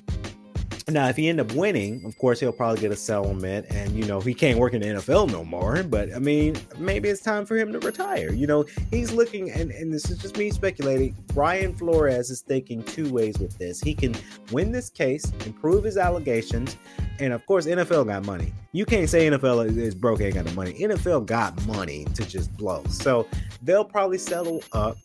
now, 0.90 1.08
if 1.08 1.16
he 1.16 1.30
end 1.30 1.40
up 1.40 1.52
winning, 1.54 2.04
of 2.06 2.18
course, 2.18 2.40
he'll 2.40 2.52
probably 2.52 2.82
get 2.82 2.92
a 2.92 2.96
settlement, 2.96 3.66
and 3.70 3.92
you 3.92 4.06
know 4.06 4.20
he 4.20 4.34
can't 4.34 4.60
work 4.60 4.74
in 4.74 4.82
the 4.82 4.88
NFL 4.88 5.32
no 5.32 5.44
more. 5.44 5.82
But 5.84 6.14
I 6.14 6.20
mean, 6.20 6.58
maybe 6.78 7.10
it's 7.10 7.22
time 7.22 7.46
for 7.46 7.56
him 7.56 7.72
to 7.72 7.80
retire. 7.80 8.34
You 8.34 8.48
know, 8.48 8.66
he's 8.92 9.14
looking, 9.14 9.52
and, 9.52 9.72
and 9.72 9.94
this 9.94 10.10
is 10.10 10.18
just 10.18 10.38
me 10.38 10.52
speculating. 10.52 11.16
Brian 11.28 11.74
Flores 11.74 12.30
is 12.30 12.42
thinking 12.42 12.84
two 12.84 13.12
ways 13.14 13.38
with 13.40 13.58
this. 13.58 13.80
He 13.82 13.94
can 13.94 14.16
win 14.52 14.72
this 14.72 14.90
case, 14.90 15.32
improve 15.46 15.86
his 15.86 15.98
allegations, 15.98 16.76
and 17.20 17.32
of 17.32 17.46
course, 17.46 17.66
NFL 17.66 18.08
got 18.08 18.26
money. 18.26 18.54
You 18.74 18.86
can't 18.86 19.10
say 19.10 19.30
NFL 19.30 19.78
is 19.78 19.96
broke, 19.96 20.22
ain't 20.22 20.36
got 20.36 20.46
the 20.46 20.54
money. 20.54 20.74
NFL 20.74 21.26
got 21.26 21.66
money 21.66 22.06
to 22.16 22.26
just 22.26 22.56
blow, 22.58 22.84
so 22.90 23.28
they'll 23.62 23.86
probably 23.86 24.18
settle 24.18 24.64
up. 24.74 24.98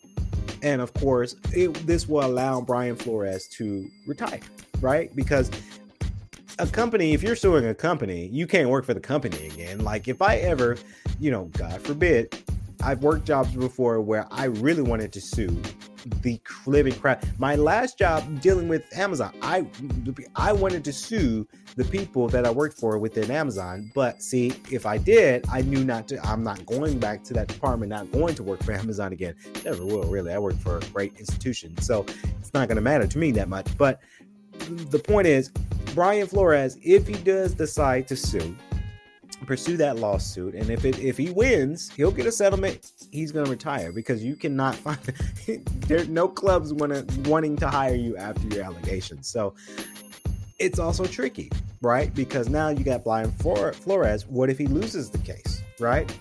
And 0.63 0.83
of 0.83 0.93
course, 0.95 1.37
it, 1.53 1.73
this 1.87 2.09
will 2.09 2.25
allow 2.25 2.61
Brian 2.61 2.97
Flores 2.97 3.47
to 3.49 3.89
retire, 4.07 4.41
right? 4.81 5.15
Because 5.15 5.51
a 6.59 6.67
company, 6.67 7.13
if 7.13 7.23
you're 7.23 7.37
suing 7.37 7.67
a 7.67 7.75
company, 7.75 8.27
you 8.27 8.47
can't 8.47 8.69
work 8.69 8.85
for 8.85 8.95
the 8.95 9.01
company 9.01 9.47
again. 9.47 9.85
Like 9.85 10.09
if 10.09 10.21
I 10.23 10.37
ever, 10.37 10.77
you 11.21 11.31
know, 11.31 11.45
God 11.57 11.81
forbid, 11.83 12.37
I've 12.83 13.03
worked 13.03 13.27
jobs 13.27 13.55
before 13.55 14.01
where 14.01 14.27
I 14.31 14.45
really 14.45 14.83
wanted 14.83 15.13
to 15.13 15.21
sue 15.21 15.61
the 16.23 16.41
living 16.67 16.95
crap. 16.95 17.25
My 17.39 17.57
last 17.57 17.99
job 17.99 18.41
dealing 18.41 18.69
with 18.69 18.85
Amazon, 18.97 19.35
I 19.43 19.67
I 20.37 20.53
wanted 20.53 20.85
to 20.85 20.93
sue 20.93 21.47
the 21.77 21.85
people 21.85 22.29
that 22.29 22.47
I 22.47 22.51
worked 22.51 22.79
for 22.79 22.99
within 22.99 23.31
Amazon. 23.31 23.91
But 23.95 24.23
see, 24.23 24.55
if 24.71 24.87
I 24.87 24.97
did, 24.99 25.45
I 25.51 25.63
knew 25.63 25.85
not 25.85 26.09
to. 26.09 26.25
I'm 26.27 26.43
not 26.43 26.65
going 26.67 26.99
back 26.99 27.25
to 27.25 27.35
that 27.35 27.49
department. 27.49 27.91
Not 27.91 28.11
going 28.13 28.35
to 28.37 28.43
work 28.43 28.63
for 28.63 28.73
Amazon 28.83 29.13
again. 29.13 29.35
Never 29.65 29.85
will. 29.85 30.05
Really, 30.05 30.33
I 30.33 30.39
work 30.39 30.57
for 30.59 30.79
a 30.79 30.85
great 30.87 31.17
institution, 31.19 31.77
so 31.79 32.07
it's 32.41 32.55
not 32.55 32.69
going 32.69 32.77
to 32.77 32.83
matter 32.83 33.07
to 33.07 33.19
me 33.19 33.33
that 33.33 33.49
much. 33.49 33.77
But 33.77 34.01
the 34.91 34.99
point 34.99 35.27
is, 35.27 35.51
Brian 35.95 36.27
Flores, 36.27 36.77
if 36.83 37.07
he 37.07 37.15
does 37.15 37.55
decide 37.55 38.07
to 38.09 38.17
sue, 38.17 38.57
pursue 39.47 39.77
that 39.79 39.99
lawsuit, 39.99 40.55
and 40.55 40.71
if 40.71 40.85
it 40.85 40.99
if 40.99 41.17
he 41.17 41.31
wins, 41.31 41.91
he'll 41.91 42.11
get 42.11 42.27
a 42.27 42.33
settlement. 42.33 42.93
He's 43.11 43.33
going 43.33 43.47
to 43.47 43.51
retire 43.51 43.93
because 43.93 44.23
you 44.23 44.37
cannot 44.37 44.75
find 44.85 44.99
there 45.87 46.05
no 46.07 46.29
clubs 46.29 46.73
want 46.73 46.93
wanting 47.27 47.57
to 47.57 47.69
hire 47.69 47.95
you 47.95 48.17
after 48.17 48.47
your 48.55 48.65
allegations. 48.65 49.29
So 49.29 49.55
it's 50.59 50.79
also 50.79 51.05
tricky, 51.05 51.51
right? 51.81 52.13
Because 52.15 52.49
now 52.49 52.69
you 52.69 52.85
got 52.85 53.05
Brian 53.05 53.31
Flores. 53.33 54.27
What 54.27 54.51
if 54.51 54.59
he 54.59 54.67
loses 54.67 55.11
the 55.11 55.19
case, 55.19 55.63
right? 55.81 56.13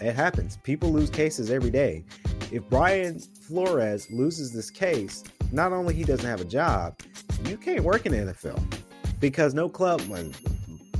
It 0.00 0.14
happens. 0.14 0.56
People 0.62 0.90
lose 0.90 1.10
cases 1.10 1.50
every 1.50 1.70
day. 1.70 2.04
If 2.50 2.68
Brian 2.70 3.18
Flores 3.18 4.10
loses 4.10 4.52
this 4.52 4.70
case, 4.70 5.24
not 5.52 5.72
only 5.72 5.94
he 5.94 6.04
doesn't 6.04 6.28
have 6.28 6.40
a 6.40 6.44
job, 6.44 6.98
you 7.44 7.56
can't 7.56 7.82
work 7.82 8.06
in 8.06 8.12
the 8.12 8.32
NFL 8.32 8.62
because 9.20 9.54
no 9.54 9.68
club, 9.68 10.02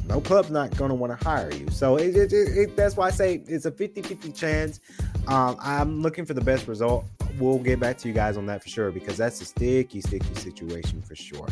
no 0.07 0.21
club's 0.21 0.51
not 0.51 0.77
going 0.77 0.89
to 0.89 0.95
want 0.95 1.19
to 1.19 1.25
hire 1.25 1.53
you. 1.53 1.69
So 1.71 1.97
it, 1.97 2.17
it, 2.17 2.33
it, 2.33 2.77
that's 2.77 2.97
why 2.97 3.07
I 3.07 3.11
say 3.11 3.43
it's 3.47 3.67
a 3.67 3.71
50-50 3.71 4.35
chance. 4.37 4.81
Um, 5.27 5.57
I'm 5.61 6.03
looking 6.03 6.25
for 6.25 6.35
the 6.35 6.41
best 6.41 6.67
result. 6.67 7.05
We'll 7.40 7.59
get 7.59 7.81
back 7.81 7.96
to 7.98 8.09
you 8.09 8.14
guys 8.14 8.37
on 8.37 8.46
that 8.46 8.62
for 8.62 8.68
sure 8.68 8.90
because 8.90 9.16
that's 9.16 9.40
a 9.40 9.44
sticky, 9.46 10.03
sticky 10.03 10.35
situation 10.35 11.00
for 11.00 11.14
sure. 11.16 11.48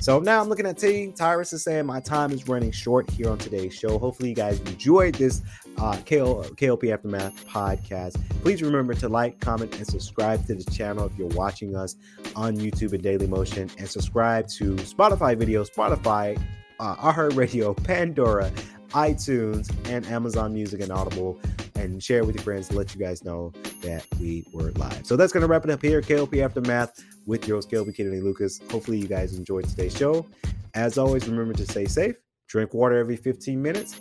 So 0.00 0.20
now 0.20 0.40
I'm 0.40 0.48
looking 0.48 0.66
at 0.66 0.78
T. 0.78 1.12
Tyrus 1.16 1.52
is 1.52 1.62
saying 1.62 1.86
my 1.86 2.00
time 2.00 2.32
is 2.32 2.46
running 2.46 2.70
short 2.72 3.08
here 3.10 3.30
on 3.30 3.38
today's 3.38 3.74
show. 3.74 3.98
Hopefully, 3.98 4.28
you 4.30 4.34
guys 4.34 4.60
enjoyed 4.60 5.14
this 5.14 5.42
uh, 5.76 5.92
KL, 6.04 6.44
KLP 6.56 6.92
Aftermath 6.92 7.46
podcast. 7.46 8.20
Please 8.42 8.62
remember 8.62 8.94
to 8.94 9.08
like, 9.08 9.40
comment, 9.40 9.74
and 9.76 9.86
subscribe 9.86 10.46
to 10.46 10.54
the 10.54 10.70
channel 10.70 11.06
if 11.06 11.16
you're 11.16 11.28
watching 11.28 11.74
us 11.76 11.96
on 12.36 12.56
YouTube 12.56 12.92
and 12.92 13.02
Daily 13.02 13.26
Motion, 13.26 13.70
and 13.78 13.88
subscribe 13.88 14.48
to 14.48 14.74
Spotify 14.76 15.36
videos, 15.36 15.68
Spotify, 15.72 16.40
uh, 16.80 16.96
iHeartRadio, 16.96 17.76
Pandora, 17.84 18.52
iTunes, 18.90 19.70
and 19.88 20.06
Amazon 20.06 20.52
Music 20.52 20.80
and 20.80 20.90
Audible, 20.90 21.38
and 21.74 22.02
share 22.02 22.24
with 22.24 22.34
your 22.34 22.44
friends 22.44 22.68
to 22.68 22.76
let 22.76 22.94
you 22.94 23.00
guys 23.00 23.24
know 23.24 23.52
that 23.82 24.04
we 24.20 24.44
were 24.52 24.72
live. 24.72 25.06
So 25.06 25.16
that's 25.16 25.32
going 25.32 25.42
to 25.42 25.46
wrap 25.46 25.64
it 25.64 25.70
up 25.70 25.82
here, 25.82 26.00
KLP 26.00 26.44
Aftermath 26.44 27.02
with 27.26 27.46
your 27.46 27.58
host, 27.58 27.70
KLP 27.70 27.96
Kennedy 27.96 28.20
Lucas. 28.20 28.60
Hopefully, 28.70 28.98
you 28.98 29.08
guys 29.08 29.36
enjoyed 29.36 29.66
today's 29.68 29.96
show. 29.96 30.26
As 30.74 30.98
always, 30.98 31.28
remember 31.28 31.54
to 31.54 31.64
stay 31.64 31.86
safe, 31.86 32.16
drink 32.48 32.74
water 32.74 32.96
every 32.96 33.16
15 33.16 33.60
minutes, 33.60 34.00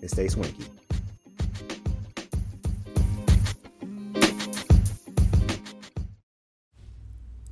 and 0.00 0.10
stay 0.10 0.28
swanky. 0.28 0.64